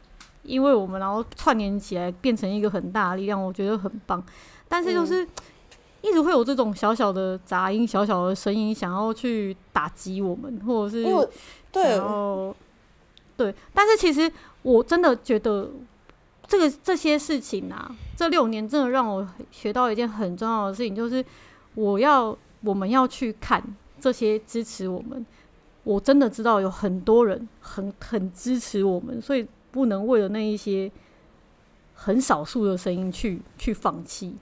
[0.42, 4.24] 因为我们然后串联起来变成一个很大的力量，我觉得很棒。
[4.68, 5.28] 但是就是
[6.06, 11.04] 一直会有这种小小的杂音、小小的声音，想要去打击我们，或者是
[11.74, 12.56] 然后。
[13.38, 14.32] 对，但是其实
[14.62, 15.70] 我真的觉得
[16.48, 21.26] 这个这些事情啊，这六年真的让我学到一件很重要的事情，就是
[21.74, 23.62] 我要我们要去看
[24.00, 25.26] 这些支持我们。
[25.84, 30.90] 我真的知道有很多人很很支持我们，所以不能为了那一些
[31.94, 34.34] 很少数的声音去去放弃。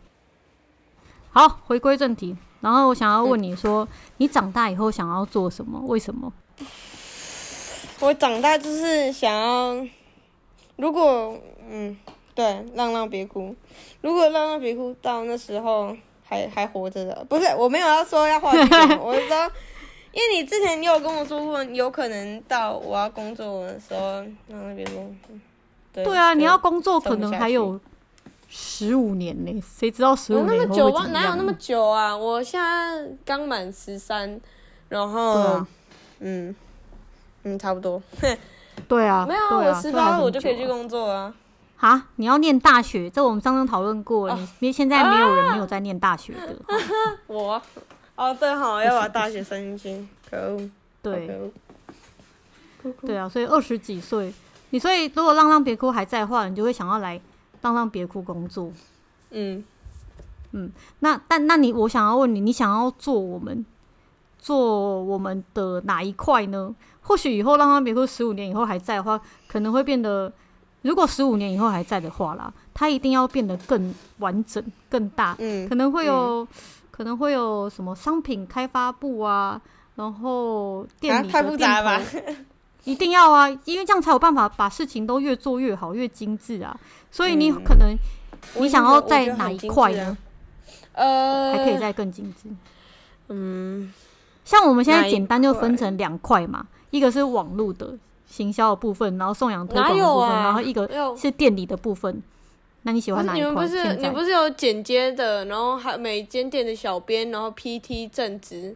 [1.34, 5.82] 好，回归正题，然后我想要问你说，你长大以后想要做什么？
[5.88, 6.32] 为什么？
[8.00, 9.84] 我长大就是想要，
[10.76, 11.36] 如果
[11.68, 11.98] 嗯，
[12.36, 13.56] 对，浪浪别哭。
[14.02, 19.52] 如果浪浪别哭到那时候还还活着的，不是，我没有要说要画这个， 我是说
[20.12, 25.04] 因为你之前你有跟我说过，有可能到我要工作的时候，那边说，
[25.92, 27.80] 对，对啊，你要工作可能还有
[28.56, 30.58] 十五年呢，谁知道十五年？
[30.58, 31.08] 有那么久吗？
[31.08, 32.16] 哪有那么久啊？
[32.16, 34.40] 我现在刚满十三，
[34.90, 35.68] 然后，啊、
[36.20, 36.56] 嗯
[37.42, 38.00] 嗯，差不多。
[38.88, 41.34] 对啊，没有，啊、我十八我就可以去工作啊。
[41.80, 43.10] 啊，你要念大学？
[43.10, 46.54] 这我们刚刚讨论过，哦、你现在没有人没有在念大学的。
[46.68, 46.78] 啊、
[47.26, 47.60] 我，
[48.16, 50.08] 哦，对，好， 要把大学升进去。
[50.30, 50.70] 可恶。
[51.02, 51.52] 对。
[53.02, 54.32] 对啊，所以二十几岁，
[54.70, 57.20] 你所以如果浪浪别哭还在的话，你就会想要来
[57.64, 58.72] 浪浪别哭工作。
[59.32, 59.64] 嗯
[60.52, 63.66] 嗯，那但那你我想要问你，你想要做我们
[64.38, 66.76] 做我们的哪一块呢？
[67.02, 70.32] 或许以后浪浪别哭十五年以后还在的话，可能会变得，
[70.84, 75.36] 如果十五年以后还在的话啦，它一定要变得更完整、更大。
[75.40, 76.48] 嗯，可能会有，嗯、
[76.92, 79.60] 可能会有什么商品开发部啊，
[79.96, 82.00] 然后店里的店、啊、太复杂吧？
[82.84, 86.78] 一定要啊，因为这样才有办法把事情都越做越好、越精致啊。
[87.12, 87.96] 所以你可能
[88.56, 90.18] 你想要在哪一块呢？
[90.94, 92.50] 呃，还可以再更精致。
[93.30, 93.92] 嗯，
[94.44, 96.68] 像我们现在简单就分成两块嘛。
[96.90, 102.22] 一个是网络的行销的部分，然后送养推广的部分，啊、然后一个是店里的部分。
[102.84, 103.50] 那你喜欢哪一块？
[103.50, 108.76] 你们不是你不是有剪接的，然后还每间店的小编，然后 PT 正职。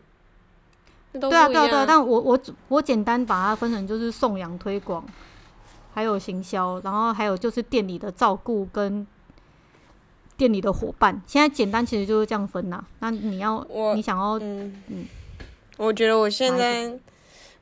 [1.20, 1.86] 对啊，对啊，对啊。
[1.88, 5.06] 但我我我简单把它分成就是送养推广，
[5.94, 9.06] 还有行销，然后还有就是店里的照顾跟
[10.36, 11.22] 店里的伙伴。
[11.26, 12.88] 现在简单其实就是这样分呐、啊。
[13.00, 13.66] 那你要
[13.96, 15.06] 你想要嗯嗯，
[15.78, 16.98] 我觉得我现在。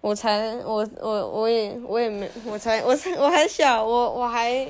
[0.02, 4.70] 我才我我我也我也没我才我才我还小我我还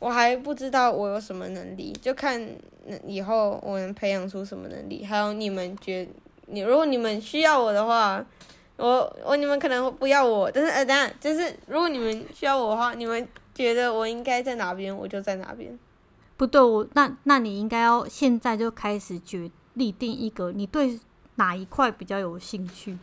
[0.00, 2.44] 我还不知道我有什么能力，就看
[3.06, 5.04] 以后我能培养出什么能力。
[5.04, 6.08] 还有你们觉
[6.46, 8.24] 你如果你们需要我的话，
[8.76, 15.78] 我我你们可能不要我，但是呃，等下就是如果你们需要我的话，你们觉得我应该在哪边，我就在哪边。
[16.36, 20.98] 不对，我那那你应该要现在就开始决立定一个你对
[21.36, 22.98] 哪一块比较有兴趣。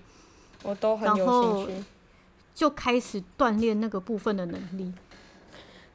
[0.64, 1.84] 我都很有兴趣，
[2.54, 4.94] 就开始锻炼那个部分的能力。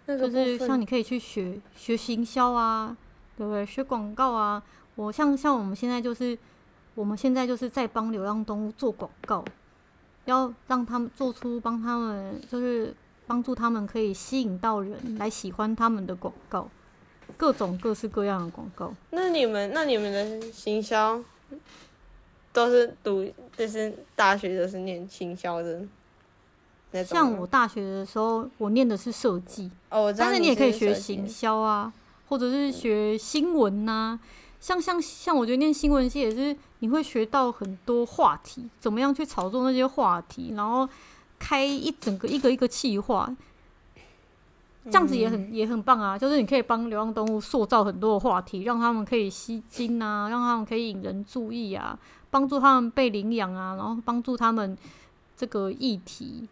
[0.07, 2.97] 就是像你可以去学学行销啊，
[3.37, 3.67] 对不对？
[3.67, 4.63] 学广告啊。
[4.95, 6.39] 我像像我们现在就是，
[6.95, 9.45] 我们现在就是在帮流浪动物做广告，
[10.25, 12.95] 要让他们做出帮他们，就是
[13.27, 16.69] 帮助他们可以吸引到人来喜欢他们的广告，
[17.37, 18.95] 各种各式各样的广告。
[19.11, 21.23] 那你们那你们的行销？
[22.53, 25.85] 都是读，就是大学都是念行销的。
[27.05, 29.69] 像我大学的时候，我念的是设计。
[29.89, 30.27] 哦，我知道。
[30.27, 31.93] 但是你也可以学行销啊，
[32.29, 34.21] 或者是学新闻呐、啊。
[34.65, 40.89] 像像像，我觉得念新闻系也是，你会学到很多话题，怎么样去炒作那些话题，然后
[41.39, 43.31] 开一整个一个一个企划，
[44.87, 46.17] 这样子也很也很棒啊。
[46.17, 51.99] 就是你可以帮流浪动物塑造很多的话题，让他们可以吸睛啊，让他们可以引人注意啊。
[52.31, 54.75] 帮助他们被领养啊，然后帮助他们
[55.37, 56.49] 这个议题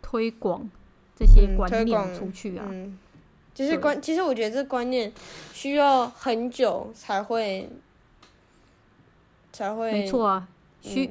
[0.00, 0.70] 推广
[1.16, 2.66] 这些观念出去啊。
[2.70, 2.96] 嗯，
[3.54, 5.12] 就是观，其实我觉得这观念
[5.52, 7.70] 需要很久才会
[9.52, 9.92] 才会。
[9.92, 10.48] 没错啊，
[10.82, 11.08] 需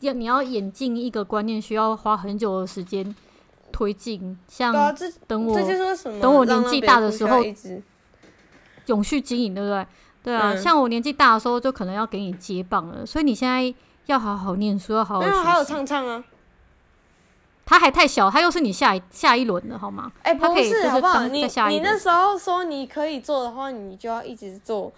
[0.00, 3.14] 要你要演进一个观念，需要花很久的时间
[3.70, 4.36] 推进。
[4.48, 4.72] 像
[5.26, 5.56] 等我
[6.20, 7.40] 等我年纪大的时候，
[8.86, 9.86] 永续经营，对不对？
[10.24, 13.06] 对啊，嗯、像我年纪大的时候，就可能要给你接棒了。
[13.06, 13.72] 所以你现在
[14.06, 15.38] 要好好念书，要好好学习。
[15.38, 16.24] 还有唱唱啊，
[17.66, 20.12] 他还太小，他又是你下一下一轮的好吗？
[20.22, 21.26] 哎、欸，不是，好不好？
[21.26, 24.92] 你你那时候说你可以做的话，你就要一直做。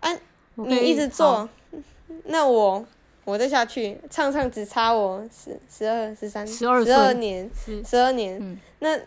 [0.00, 0.20] 哎、啊，
[0.54, 1.48] 你一直做，
[2.24, 2.84] 那我
[3.24, 7.50] 我再下去，唱唱只差我十十二十三十二十二年
[7.84, 8.98] 十二年，嗯、那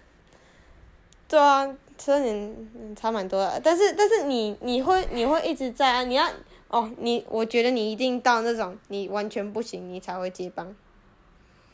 [1.28, 1.76] 对啊。
[2.03, 6.28] 十二年差蛮多的，但是但是你你会你会一直在啊，你要
[6.70, 10.76] 哦你我觉得你一定到那种你完全不行，你才会接棒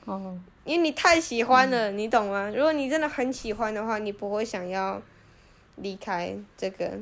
[0.08, 2.50] 哦，因为你太喜欢了，嗯、你懂吗？
[2.50, 5.02] 如果你真的很喜欢的话，你不会想要
[5.76, 6.98] 离开这个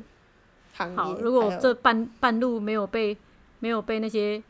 [0.74, 0.96] 行业。
[0.96, 3.16] 好，如果这半半路没有被
[3.60, 4.42] 没有被那些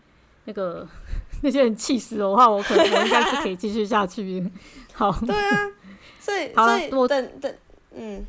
[0.47, 0.89] 那个
[1.43, 4.51] 那些人气死的话，我可能我应该是可以继续下去。
[4.95, 5.71] 好，对啊，
[6.19, 7.55] 所以好所以我等等
[7.93, 8.25] 嗯。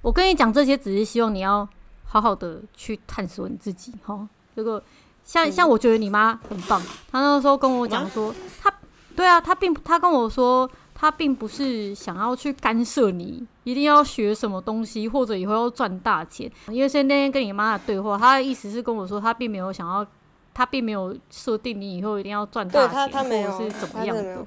[0.00, 1.68] 我跟你讲这些，只是希望你要
[2.04, 4.28] 好好的去探索你自己哈。
[4.54, 4.80] 如果
[5.24, 6.80] 像像我觉得你妈很棒，
[7.10, 8.32] 她那时候跟我讲说，
[8.62, 8.72] 她
[9.18, 16.48] 对啊，他并他跟我说，他并不是想要去干涉你一定要学什么东西，或者以后要赚大钱。
[16.68, 20.06] 因为是那天跟你妈的对话，他的意思是跟我说，他并没有想要
[20.54, 24.46] 他并没有设定你以后一定要赚大钱，或者是怎么样的。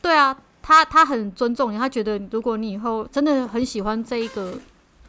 [0.00, 4.58] 对啊，他他很尊重你，他觉得如果你以后真的很喜欢这一个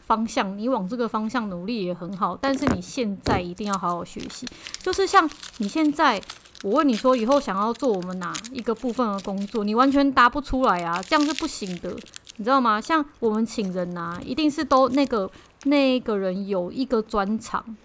[0.07, 2.38] 方向，你往这个方向努力也很好。
[2.41, 4.45] 但是你现在一定要好好学习，
[4.80, 6.22] 就是像你现在，
[6.68, 11.89] 我问你说以后想要做我们哪一个部分的工作，你完全答不出来啊，这样是不行的，
[12.36, 12.82] 你知道吗？
[12.82, 15.32] 像我们请人啊，一定是都那个
[15.63, 17.78] 那个人有一个专长，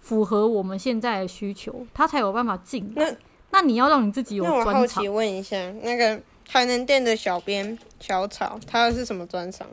[0.00, 2.90] 符合我们现在的需求，他才有办法进。
[2.96, 3.14] 那
[3.50, 4.72] 那你要让你自己有专长。
[4.72, 6.20] 那我好奇问一下，那个。
[6.44, 9.66] 台能店的小编小草，他是什么专长？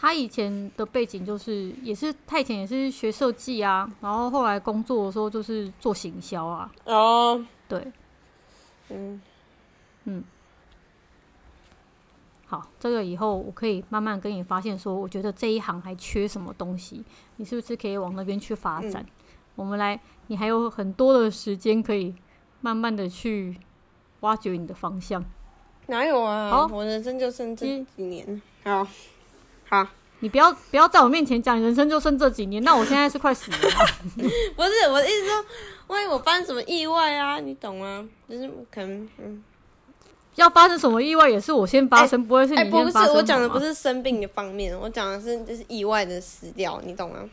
[0.00, 6.72] 他以前的背景就是，也是他以前也是学设计啊，然后后来工作的时候就是做行销啊。
[6.86, 7.92] 哦，对，
[8.88, 9.20] 嗯
[10.04, 10.24] 嗯，
[12.46, 17.04] 好，这个以后我可以慢慢跟你发现说，我觉得这一行还缺什么东西，
[17.36, 19.02] 你是不是可以往那边去发展？
[19.02, 19.06] 嗯、
[19.56, 22.14] 我们来，你还有很多的时间可以
[22.62, 23.56] 慢慢的去。
[24.20, 25.24] 挖掘你的方向，
[25.86, 26.50] 哪有啊？
[26.50, 28.42] 好，我人生就剩这几年。
[28.62, 28.86] 好，
[29.70, 29.86] 好，
[30.18, 32.62] 你不要不要在我面前讲人生就剩这几年。
[32.64, 33.56] 那我现在是快死了。
[34.56, 35.44] 不是我的意思说，
[35.86, 37.38] 万一我发生什么意外啊？
[37.38, 38.06] 你懂吗？
[38.28, 39.42] 就是可能，嗯，
[40.34, 42.92] 要发生什么意外也是我先发生，欸、不会是你先发生。
[42.92, 47.30] 不是，我讲的不是生病的方面，我讲的是就是意外的死掉，你懂吗？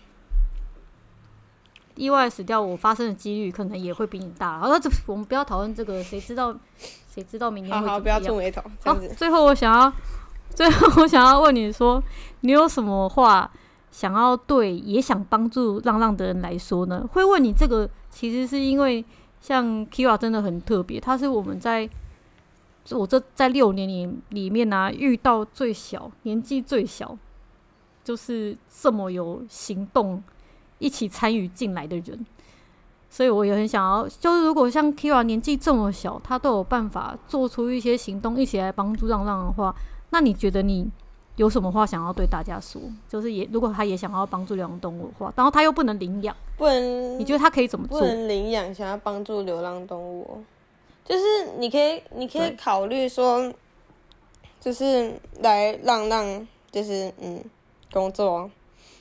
[1.96, 4.60] 意外死掉，我发生的几率可能也会比你大。
[4.60, 6.56] 然后，这我们不要讨论这个，谁知道？
[7.12, 7.94] 谁知道明天会怎么样？
[7.94, 8.62] 好，好，不要触霉头。
[8.86, 9.92] 好，最后我想要，
[10.58, 12.04] 最后我想要问你说，
[12.42, 13.48] 你有什么话
[13.92, 17.08] 想要对也想帮助浪浪的人来说呢？
[17.14, 19.06] 会问你这个，其实是因为
[19.40, 21.88] 像 Kira 真的很特别，他是我们在
[22.90, 27.16] 我这在六年里里面呢、啊、遇到最小年纪最小，
[28.04, 30.24] 就是这么有行动。
[30.80, 32.26] 一起参与进来的人，
[33.12, 39.76] 所以我也很想要，就是如果像 Kira 年纪这么小，他都有办法做出一些行动，一起来帮助浪浪的话，
[40.10, 40.90] 那你觉得你
[41.36, 42.82] 有什么话想要对大家说？
[43.08, 48.00] 就是也如果他也想要帮助流浪动物的话，然后他又不能领养，不能，你觉得他可以怎么做？
[48.00, 50.44] 不能领养，想要帮助流浪动物，
[51.06, 51.24] 就是
[51.58, 53.54] 你可以，你可以考虑说，
[54.60, 57.44] 就是来浪浪，就是嗯，
[57.92, 58.50] 工作，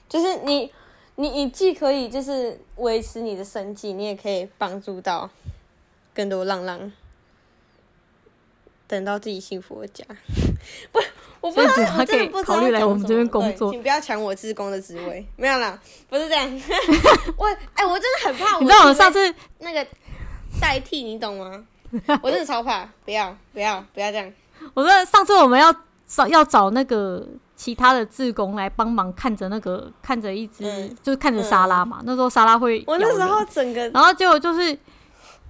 [0.09, 0.73] 就是你。
[1.19, 5.31] 你你既可以就是维持你的生计，你也可以帮助到
[6.13, 6.93] 更多浪浪，
[8.87, 10.05] 等到自己幸福的家。
[10.93, 10.99] 不，
[11.41, 12.55] 我不知道，我真的不知道。
[12.55, 15.27] 考虑来我们这边工作，请不要抢我志工的职位。
[15.37, 15.79] 没有啦，
[16.09, 16.47] 不是这样。
[17.37, 18.59] 我哎、欸，我真的很怕。
[18.59, 19.87] 你知道我上次那个
[20.61, 21.65] 代替，你懂吗？
[22.23, 24.33] 我真的超怕，不要不要不要这样。
[24.75, 25.75] 我说上次我们要
[26.07, 27.27] 找要找那个。
[27.57, 32.01] 其他的志工来帮忙看着那个，看着一只，嗯、就是看着沙拉嘛。
[32.01, 34.79] 嗯、那时候沙拉会，我那时候整个，然后结果就是，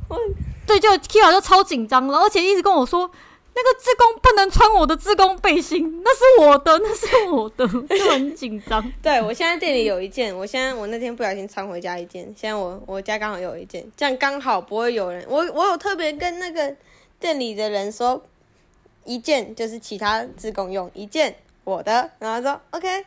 [0.09, 0.16] 我
[0.64, 3.11] 对，就 Kira 就超紧张，而且一直跟我说，
[3.57, 8.92] 那个志工不能穿我的志工背心，那是我的，那是我的， 就很紧张。
[9.02, 15.24] 对，我现在店里有一件，我现在我那天不小心穿回家一件，现在我我家刚好有一件，这样刚好不会有人。
[15.28, 16.76] 我我有特别跟那个
[17.18, 18.22] 店里的人说，
[19.05, 21.35] 一件就是其他志工用，一件。
[21.64, 23.05] 我的，然后说 OK，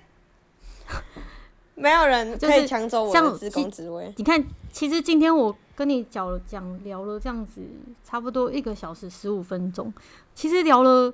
[1.75, 4.13] 没有人可以抢走我的志工职位。
[4.17, 4.43] 你看，
[4.73, 7.61] 其实今天我跟你讲讲聊了这样子，
[8.03, 9.93] 差不多一个小时十五分钟，
[10.35, 11.13] 其实聊了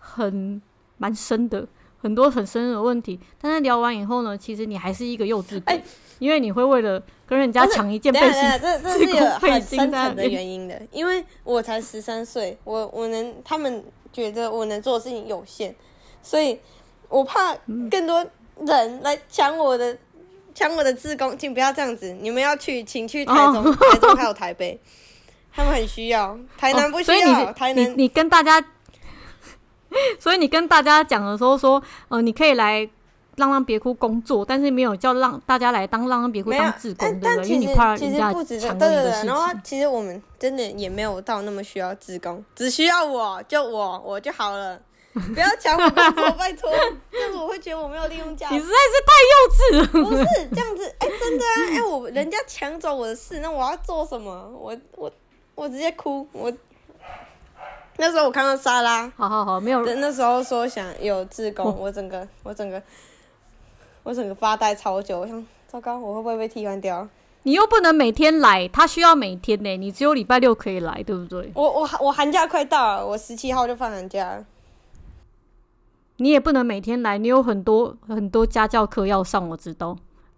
[0.00, 0.60] 很
[0.96, 1.64] 蛮深的，
[1.96, 3.20] 很多很深的问题。
[3.40, 5.84] 但是聊完以后呢，其实你还是一个幼稚鬼，欸、
[6.18, 10.82] 因为你会为了跟人家抢一件背心，这这是有很深层的原因的。
[10.90, 15.72] 因为我才十三岁，我我能，他们觉得我能做的事情有限。
[16.20, 16.58] 所以，
[17.08, 17.54] 我怕
[17.88, 18.26] 更多
[18.66, 19.96] 人来抢我的，
[20.56, 22.10] 抢我的志工，请不要这样子。
[22.18, 24.80] 你们要去，请去台中，哦、台中还有台北，
[25.54, 26.36] 他们很需要。
[26.56, 27.52] 台南不需要。
[27.52, 28.64] 台南，你你跟大家，
[30.18, 32.88] 所以你跟大家讲的时候说，呃，你可以来
[33.36, 37.48] 浪浪别哭工作，但是没有叫让大家来当浪浪别哭当志工，对不对？
[37.48, 38.78] 因为你怕人家抢你的事情。
[38.78, 39.26] 对对对。
[39.26, 44.80] 然后，其实我们真的也没有到那么需要志工，只需要我就我我就好了。
[45.34, 46.70] 不要抢我工作， 拜托！
[47.10, 48.54] 这样子我会觉得我没有利用价值。
[48.54, 50.04] 你实在是太幼稚了。
[50.04, 51.56] 不是这样子，哎、欸，真的啊！
[51.70, 54.52] 哎、欸，我人家抢走我的事，那我要做什么？
[54.54, 55.10] 我我
[55.54, 56.28] 我直接哭！
[56.32, 56.52] 我
[57.96, 59.82] 那时候我看到莎拉，好好好，没有。
[59.86, 62.82] 那时候说想有志工，我整个我整个
[64.02, 65.20] 我整个发呆超久。
[65.20, 67.08] 我想，糟糕，我会不会被替换掉？
[67.44, 69.76] 你又不能每天来，他需要每天呢。
[69.78, 71.50] 你只有礼拜六可以来，对不对？
[71.54, 74.44] 我我我寒假快到了，我十七号就放寒假了。
[76.18, 79.96] 你也不能每天来，你有很多很多家教课要上，我知道。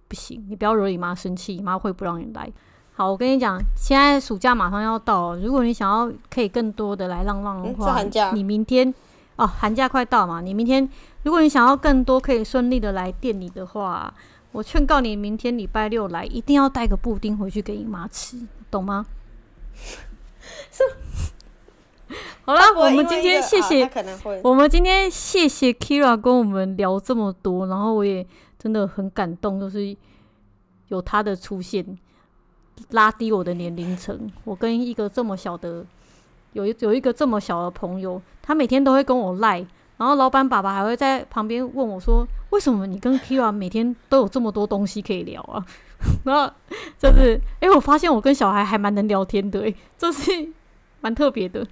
[0.09, 2.50] 不行，你不要惹你妈生气，你妈会不让你来。
[2.94, 8.92] 好，我跟你讲，现在暑假马上要到，如果你想要可以更多的来浪浪的话，嗯、寒假，你明天
[9.36, 10.88] 哦，寒假快到嘛，你明天
[11.24, 14.12] 如果你想要更多可以顺利的来店里的话，
[14.50, 18.38] 我劝告你明天礼拜六来，一定要带个布丁回去给你妈吃，
[18.70, 19.05] 懂吗？
[20.72, 20.82] 是。
[22.48, 23.90] 好了，我们今天谢谢，啊、
[24.42, 28.26] 我们今天谢谢 Kira 跟我们聊这么多，然后我也
[28.58, 29.94] 真的很感动，就是
[30.86, 31.98] 有他的出现，
[32.92, 34.32] 拉低我的年龄层。
[34.44, 35.84] 我跟一个这么小的，
[36.54, 39.58] 有一有一个这么小的朋友，他每天都会跟我赖，
[39.98, 45.62] 然后老板爸爸还会在旁边问我说：“为什么你跟 Kira 每天都有这么多东西可以聊啊？”
[46.24, 46.50] 然后
[46.98, 50.48] 就是，哎、欸，我发现我跟小孩还蛮能聊天的、欸，哎，就是
[51.02, 51.66] 蛮特别的。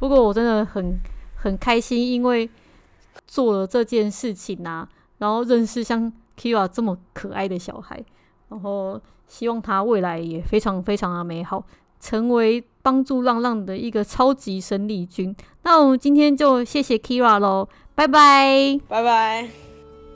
[0.00, 0.98] 不过我真的很
[1.36, 2.48] 很开心，因为
[3.26, 8.02] 做了这件事情啊，然后认识像 Kira 这么可爱的小孩，
[8.48, 8.98] 然后
[9.28, 11.62] 希望他未来也非常非常的美好，
[12.00, 15.36] 成为帮助浪浪的一个超级生力军。
[15.64, 19.48] 那我们今天就谢谢 Kira 喽，拜拜拜拜。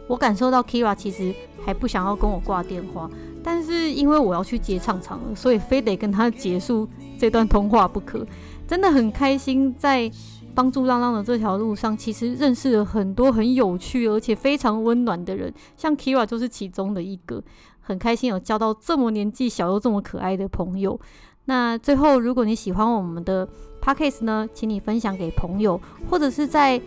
[0.06, 1.34] 我感受到 Kira 其实
[1.66, 3.10] 还不想要跟我挂电话，
[3.42, 6.88] 但是因为我要去接唱唱了，所以非得跟他结束
[7.18, 8.26] 这段通话不可。
[8.66, 10.10] 真的很开心，在
[10.54, 17.42] 帮助浪浪的这条路上，其实认识了很多很有趣而且非常温暖的人，像 Kira 就是其中的一个。
[17.86, 20.98] 很开心有交到这么年纪小又这么可爱的朋友。
[21.44, 23.46] 那最后，如果你喜欢我们的
[23.82, 25.78] Podcast 呢，请你分享给朋友，
[26.08, 26.80] 或者是在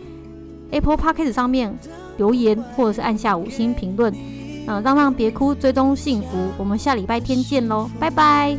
[0.72, 1.78] Apple Podcast 上面
[2.16, 4.12] 留言，或者是按下五星评论。
[4.66, 6.48] 嗯，浪浪别哭，追踪幸福。
[6.58, 8.58] 我们下礼拜天见喽，拜拜。